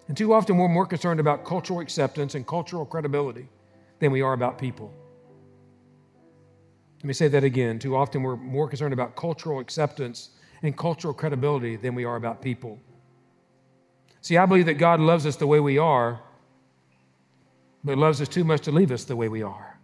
And 0.07 0.15
too 0.15 0.31
often 0.31 0.57
we're 0.57 0.69
more 0.69 0.85
concerned 0.85 1.19
about 1.19 1.43
cultural 1.43 1.81
acceptance 1.81 2.35
and 2.35 2.47
cultural 2.47 2.85
credibility 2.85 3.49
than 3.99 4.11
we 4.11 4.21
are 4.21 4.33
about 4.33 4.57
people. 4.57 4.93
Let 6.97 7.05
me 7.05 7.13
say 7.13 7.27
that 7.27 7.43
again. 7.43 7.79
Too 7.79 7.95
often 7.95 8.23
we're 8.23 8.35
more 8.35 8.67
concerned 8.67 8.93
about 8.93 9.15
cultural 9.15 9.59
acceptance 9.59 10.31
and 10.63 10.75
cultural 10.75 11.13
credibility 11.13 11.75
than 11.75 11.93
we 11.95 12.05
are 12.05 12.15
about 12.15 12.41
people. 12.41 12.79
See, 14.21 14.37
I 14.37 14.45
believe 14.45 14.65
that 14.65 14.75
God 14.75 14.99
loves 14.99 15.25
us 15.25 15.35
the 15.35 15.47
way 15.47 15.59
we 15.59 15.77
are, 15.77 16.19
but 17.83 17.97
loves 17.97 18.19
us 18.19 18.27
too 18.27 18.43
much 18.43 18.61
to 18.63 18.71
leave 18.71 18.91
us 18.91 19.03
the 19.03 19.15
way 19.15 19.29
we 19.29 19.43
are. 19.43 19.79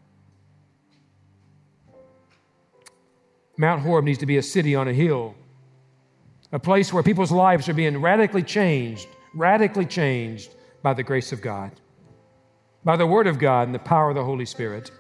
Mount 3.58 3.82
Horeb 3.82 4.04
needs 4.04 4.18
to 4.20 4.26
be 4.26 4.38
a 4.38 4.44
city 4.44 4.76
on 4.76 4.88
a 4.88 4.94
hill, 4.94 5.36
a 6.52 6.60
place 6.60 6.92
where 6.92 7.04
people's 7.04 7.32
lives 7.32 7.70
are 7.70 7.74
being 7.74 8.02
radically 8.02 8.42
changed, 8.42 9.08
radically 9.36 9.86
changed 9.86 10.56
by 10.82 10.94
the 10.94 11.04
grace 11.04 11.32
of 11.32 11.40
God, 11.40 11.72
by 12.84 12.96
the 12.96 13.08
Word 13.08 13.28
of 13.28 13.40
God 13.40 13.68
and 13.68 13.76
the 13.76 13.80
power 13.80 14.10
of 14.10 14.16
the 14.16 14.24
Holy 14.24 14.46
Spirit. 14.46 14.92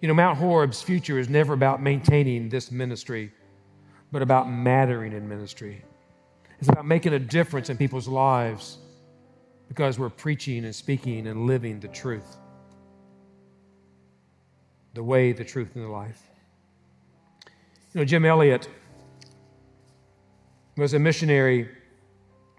You 0.00 0.08
know, 0.08 0.14
Mount 0.14 0.38
Horeb's 0.38 0.82
future 0.82 1.18
is 1.18 1.28
never 1.28 1.52
about 1.52 1.82
maintaining 1.82 2.48
this 2.48 2.70
ministry, 2.70 3.32
but 4.12 4.22
about 4.22 4.50
mattering 4.50 5.12
in 5.12 5.28
ministry. 5.28 5.82
It's 6.58 6.68
about 6.68 6.86
making 6.86 7.12
a 7.12 7.18
difference 7.18 7.70
in 7.70 7.76
people's 7.76 8.08
lives 8.08 8.78
because 9.68 9.98
we're 9.98 10.10
preaching 10.10 10.64
and 10.64 10.74
speaking 10.74 11.26
and 11.26 11.46
living 11.46 11.80
the 11.80 11.88
truth 11.88 12.36
the 14.96 15.04
way, 15.04 15.30
the 15.32 15.44
truth, 15.44 15.76
and 15.76 15.84
the 15.84 15.88
life. 15.88 16.22
You 17.92 18.00
know, 18.00 18.04
Jim 18.04 18.24
Elliot 18.24 18.68
was 20.76 20.94
a 20.94 20.98
missionary 20.98 21.68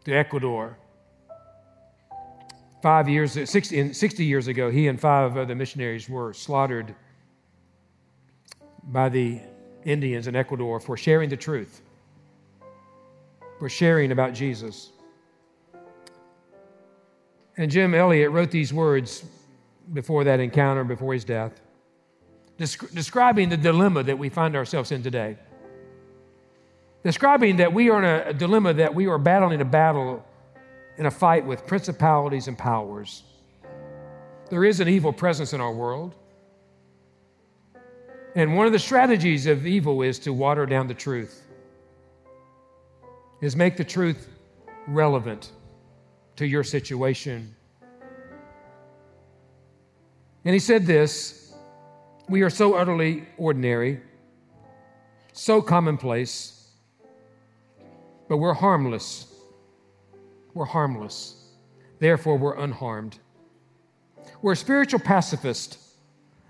to 0.05 0.13
Ecuador. 0.13 0.77
Five 2.87 3.09
years, 3.09 3.33
60, 3.33 3.91
60 3.91 4.23
years 4.23 4.47
ago, 4.47 4.71
he 4.71 4.87
and 4.87 4.97
five 4.97 5.35
other 5.35 5.55
missionaries 5.55 6.07
were 6.07 6.31
slaughtered 6.31 6.95
by 8.81 9.09
the 9.09 9.41
Indians 9.83 10.27
in 10.27 10.37
Ecuador 10.37 10.79
for 10.79 10.95
sharing 10.95 11.27
the 11.27 11.35
truth 11.35 11.81
for 13.59 13.67
sharing 13.67 14.13
about 14.13 14.33
Jesus. 14.33 14.91
And 17.57 17.69
Jim 17.69 17.93
Elliot 17.93 18.31
wrote 18.31 18.51
these 18.51 18.73
words 18.73 19.25
before 19.91 20.23
that 20.23 20.39
encounter, 20.39 20.85
before 20.85 21.13
his 21.13 21.25
death, 21.25 21.59
describing 22.55 23.49
the 23.49 23.57
dilemma 23.57 24.01
that 24.03 24.17
we 24.17 24.29
find 24.29 24.55
ourselves 24.55 24.93
in 24.93 25.03
today. 25.03 25.35
Describing 27.03 27.57
that 27.57 27.73
we 27.73 27.89
are 27.89 28.01
in 28.01 28.05
a, 28.05 28.29
a 28.29 28.33
dilemma, 28.33 28.73
that 28.75 28.95
we 28.95 29.07
are 29.07 29.17
battling 29.17 29.59
a 29.59 29.65
battle 29.65 30.23
in 30.97 31.05
a 31.05 31.11
fight 31.11 31.45
with 31.45 31.65
principalities 31.67 32.47
and 32.47 32.57
powers. 32.57 33.23
There 34.49 34.65
is 34.65 34.79
an 34.79 34.87
evil 34.87 35.13
presence 35.13 35.53
in 35.53 35.61
our 35.61 35.73
world. 35.73 36.15
And 38.35 38.55
one 38.55 38.65
of 38.67 38.71
the 38.71 38.79
strategies 38.79 39.45
of 39.47 39.65
evil 39.65 40.01
is 40.01 40.19
to 40.19 40.33
water 40.33 40.65
down 40.65 40.87
the 40.87 40.93
truth, 40.93 41.43
is 43.41 43.55
make 43.55 43.77
the 43.77 43.83
truth 43.83 44.29
relevant 44.87 45.51
to 46.35 46.45
your 46.45 46.63
situation. 46.63 47.55
And 50.45 50.53
he 50.53 50.59
said 50.59 50.85
this 50.85 51.53
We 52.29 52.41
are 52.43 52.49
so 52.49 52.75
utterly 52.75 53.27
ordinary, 53.37 54.01
so 55.33 55.61
commonplace, 55.61 56.69
but 58.29 58.37
we're 58.37 58.53
harmless. 58.53 59.36
We're 60.57 60.65
harmless. 60.65 61.35
Therefore, 61.99 62.35
we're 62.35 62.55
unharmed. 62.55 63.19
We're 64.41 64.55
spiritual 64.55 64.99
pacifists, 64.99 65.93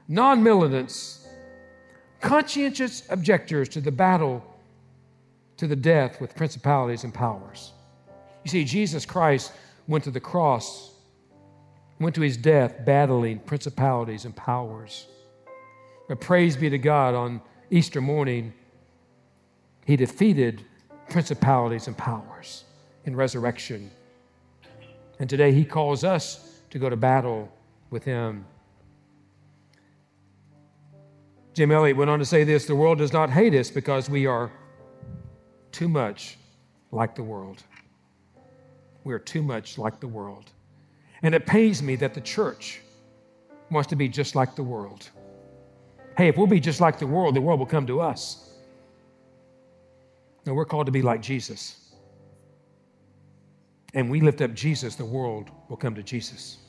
non 0.08 0.42
militants, 0.42 1.28
conscientious 2.22 3.04
objectors 3.10 3.68
to 3.70 3.82
the 3.82 3.92
battle 3.92 4.46
to 5.58 5.68
the 5.68 5.76
death 5.76 6.22
with 6.22 6.38
principalities 6.38 7.04
and 7.04 7.14
powers. 7.14 7.74
You 8.46 8.50
see, 8.52 8.64
Jesus 8.64 9.06
Christ 9.06 9.52
went 9.90 10.06
to 10.06 10.12
the 10.12 10.22
cross, 10.22 10.94
went 12.00 12.16
to 12.16 12.22
his 12.22 12.38
death 12.38 12.86
battling 12.86 13.40
principalities 13.40 14.24
and 14.24 14.34
powers. 14.34 15.08
But 16.08 16.22
praise 16.22 16.56
be 16.56 16.70
to 16.70 16.78
God, 16.78 17.14
on 17.14 17.42
Easter 17.70 18.00
morning, 18.00 18.54
he 19.86 19.98
defeated 19.98 20.64
principalities 21.10 21.88
and 21.88 21.98
powers 21.98 22.64
in 23.08 23.16
resurrection. 23.16 23.90
And 25.20 25.30
today 25.30 25.52
he 25.52 25.66
calls 25.66 26.04
us 26.04 26.62
to 26.70 26.78
go 26.78 26.90
to 26.90 26.96
battle 26.96 27.52
with 27.90 28.04
him. 28.04 28.46
Jim 31.54 31.72
Elliot 31.72 31.98
went 31.98 32.12
on 32.12 32.20
to 32.20 32.26
say 32.26 32.44
this 32.44 32.66
the 32.66 32.76
world 32.76 33.00
does 33.00 33.14
not 33.14 33.32
hate 33.32 33.56
us 33.56 33.72
because 33.72 34.10
we 34.10 34.28
are 34.28 34.52
too 35.72 35.88
much 35.88 36.38
like 36.92 37.16
the 37.16 37.24
world. 37.24 37.64
We 39.04 39.14
are 39.14 39.20
too 39.20 39.42
much 39.42 39.78
like 39.78 40.00
the 40.00 40.08
world. 40.08 40.52
And 41.24 41.34
it 41.34 41.48
pains 41.48 41.82
me 41.82 41.96
that 41.96 42.14
the 42.14 42.22
church 42.22 42.82
wants 43.72 43.88
to 43.90 43.96
be 43.96 44.08
just 44.08 44.36
like 44.36 44.56
the 44.56 44.64
world. 44.64 45.10
Hey, 46.16 46.28
if 46.28 46.38
we'll 46.38 46.46
be 46.46 46.60
just 46.60 46.82
like 46.82 47.00
the 47.00 47.08
world, 47.08 47.36
the 47.36 47.42
world 47.42 47.60
will 47.60 47.66
come 47.66 47.88
to 47.88 48.02
us. 48.02 48.54
No, 50.46 50.54
we're 50.54 50.66
called 50.66 50.86
to 50.86 50.92
be 50.92 51.02
like 51.02 51.22
Jesus. 51.22 51.87
And 53.98 54.12
we 54.12 54.22
lift 54.22 54.44
up 54.44 54.54
Jesus, 54.54 54.94
the 54.94 55.04
world 55.04 55.50
will 55.70 55.76
come 55.76 55.96
to 55.96 56.04
Jesus. 56.04 56.60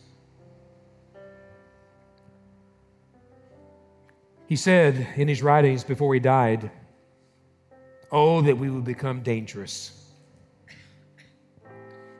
He 4.46 4.56
said 4.56 5.06
in 5.14 5.28
his 5.28 5.42
writings 5.42 5.84
before 5.84 6.14
he 6.14 6.20
died, 6.20 6.70
Oh, 8.10 8.40
that 8.40 8.56
we 8.56 8.70
would 8.70 8.84
become 8.84 9.20
dangerous. 9.20 10.06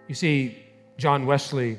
You 0.09 0.15
see, 0.15 0.59
John 0.99 1.25
Wesley, 1.25 1.79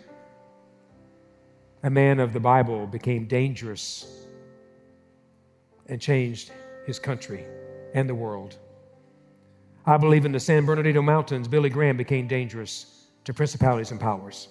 a 1.83 1.89
man 1.91 2.19
of 2.19 2.33
the 2.33 2.39
Bible, 2.39 2.87
became 2.87 3.27
dangerous 3.27 4.25
and 5.85 6.01
changed 6.01 6.51
his 6.87 6.97
country 6.97 7.45
and 7.93 8.09
the 8.09 8.15
world. 8.15 8.57
I 9.85 9.97
believe 9.97 10.25
in 10.25 10.31
the 10.31 10.39
San 10.39 10.65
Bernardino 10.65 11.03
Mountains, 11.03 11.47
Billy 11.47 11.69
Graham 11.69 11.95
became 11.95 12.27
dangerous 12.27 12.98
to 13.25 13.33
principalities 13.33 13.91
and 13.91 13.99
powers. 13.99 14.49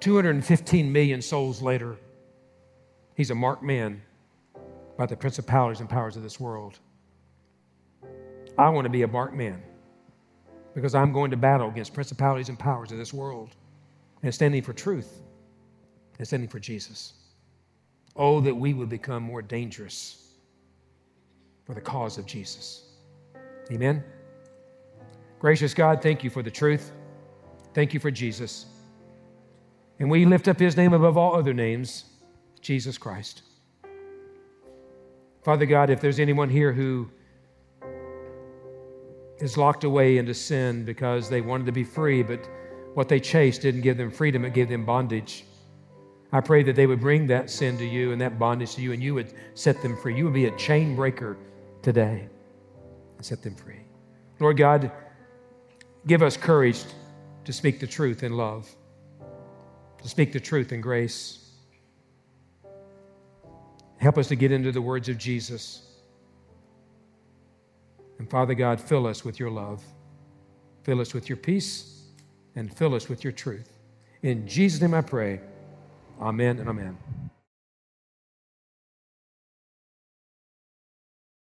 215 0.00 0.92
million 0.92 1.22
souls 1.22 1.62
later, 1.62 1.96
he's 3.14 3.30
a 3.30 3.34
marked 3.34 3.62
man 3.62 4.02
by 4.96 5.06
the 5.06 5.16
principalities 5.16 5.80
and 5.80 5.88
powers 5.88 6.16
of 6.16 6.22
this 6.22 6.38
world. 6.38 6.78
I 8.56 8.68
want 8.68 8.84
to 8.84 8.90
be 8.90 9.02
a 9.02 9.08
marked 9.08 9.34
man 9.34 9.62
because 10.74 10.94
I'm 10.94 11.12
going 11.12 11.30
to 11.30 11.36
battle 11.36 11.68
against 11.68 11.94
principalities 11.94 12.48
and 12.48 12.58
powers 12.58 12.92
of 12.92 12.98
this 12.98 13.12
world 13.12 13.50
and 14.22 14.34
standing 14.34 14.62
for 14.62 14.72
truth 14.72 15.22
and 16.18 16.26
standing 16.26 16.48
for 16.48 16.58
Jesus. 16.58 17.14
Oh, 18.16 18.40
that 18.40 18.54
we 18.54 18.74
would 18.74 18.88
become 18.88 19.22
more 19.22 19.42
dangerous 19.42 20.34
for 21.64 21.74
the 21.74 21.80
cause 21.80 22.18
of 22.18 22.26
Jesus. 22.26 22.92
Amen. 23.72 24.04
Gracious 25.38 25.74
God, 25.74 26.00
thank 26.02 26.22
you 26.22 26.30
for 26.30 26.42
the 26.42 26.50
truth. 26.50 26.92
Thank 27.74 27.92
you 27.92 28.00
for 28.00 28.10
Jesus. 28.10 28.66
And 29.98 30.08
we 30.08 30.24
lift 30.24 30.48
up 30.48 30.58
his 30.58 30.76
name 30.76 30.92
above 30.92 31.16
all 31.16 31.34
other 31.34 31.52
names, 31.52 32.04
Jesus 32.60 32.96
Christ. 32.96 33.42
Father 35.42 35.66
God, 35.66 35.90
if 35.90 36.00
there's 36.00 36.20
anyone 36.20 36.48
here 36.48 36.72
who 36.72 37.10
is 39.38 39.58
locked 39.58 39.84
away 39.84 40.18
into 40.18 40.32
sin 40.32 40.84
because 40.84 41.28
they 41.28 41.40
wanted 41.40 41.66
to 41.66 41.72
be 41.72 41.84
free, 41.84 42.22
but 42.22 42.48
what 42.94 43.08
they 43.08 43.20
chased 43.20 43.62
didn't 43.62 43.82
give 43.82 43.96
them 43.96 44.10
freedom, 44.10 44.44
it 44.44 44.54
gave 44.54 44.68
them 44.68 44.84
bondage. 44.84 45.44
I 46.32 46.40
pray 46.40 46.62
that 46.62 46.76
they 46.76 46.86
would 46.86 47.00
bring 47.00 47.26
that 47.26 47.50
sin 47.50 47.76
to 47.78 47.84
you 47.84 48.12
and 48.12 48.20
that 48.20 48.38
bondage 48.38 48.74
to 48.76 48.82
you, 48.82 48.92
and 48.92 49.02
you 49.02 49.14
would 49.14 49.34
set 49.54 49.82
them 49.82 49.96
free. 49.96 50.16
You 50.16 50.24
would 50.24 50.34
be 50.34 50.46
a 50.46 50.56
chain 50.56 50.96
breaker 50.96 51.36
today 51.82 52.28
and 53.16 53.26
set 53.26 53.42
them 53.42 53.54
free. 53.54 53.80
Lord 54.40 54.56
God, 54.56 54.90
give 56.06 56.22
us 56.22 56.36
courage 56.36 56.84
to 57.44 57.52
speak 57.52 57.80
the 57.80 57.86
truth 57.86 58.22
in 58.22 58.36
love, 58.36 58.68
to 60.02 60.08
speak 60.08 60.32
the 60.32 60.40
truth 60.40 60.72
in 60.72 60.80
grace. 60.80 61.50
Help 63.98 64.18
us 64.18 64.28
to 64.28 64.36
get 64.36 64.52
into 64.52 64.72
the 64.72 64.82
words 64.82 65.08
of 65.08 65.18
Jesus. 65.18 65.82
And 68.18 68.28
Father 68.28 68.54
God, 68.54 68.80
fill 68.80 69.06
us 69.06 69.24
with 69.24 69.38
your 69.38 69.50
love, 69.50 69.82
fill 70.82 71.00
us 71.00 71.14
with 71.14 71.28
your 71.28 71.36
peace, 71.36 72.02
and 72.56 72.72
fill 72.72 72.94
us 72.94 73.08
with 73.08 73.24
your 73.24 73.32
truth. 73.32 73.78
In 74.22 74.46
Jesus' 74.46 74.80
name 74.80 74.94
I 74.94 75.00
pray. 75.00 75.40
Amen 76.20 76.58
and 76.58 76.68
amen. 76.68 76.96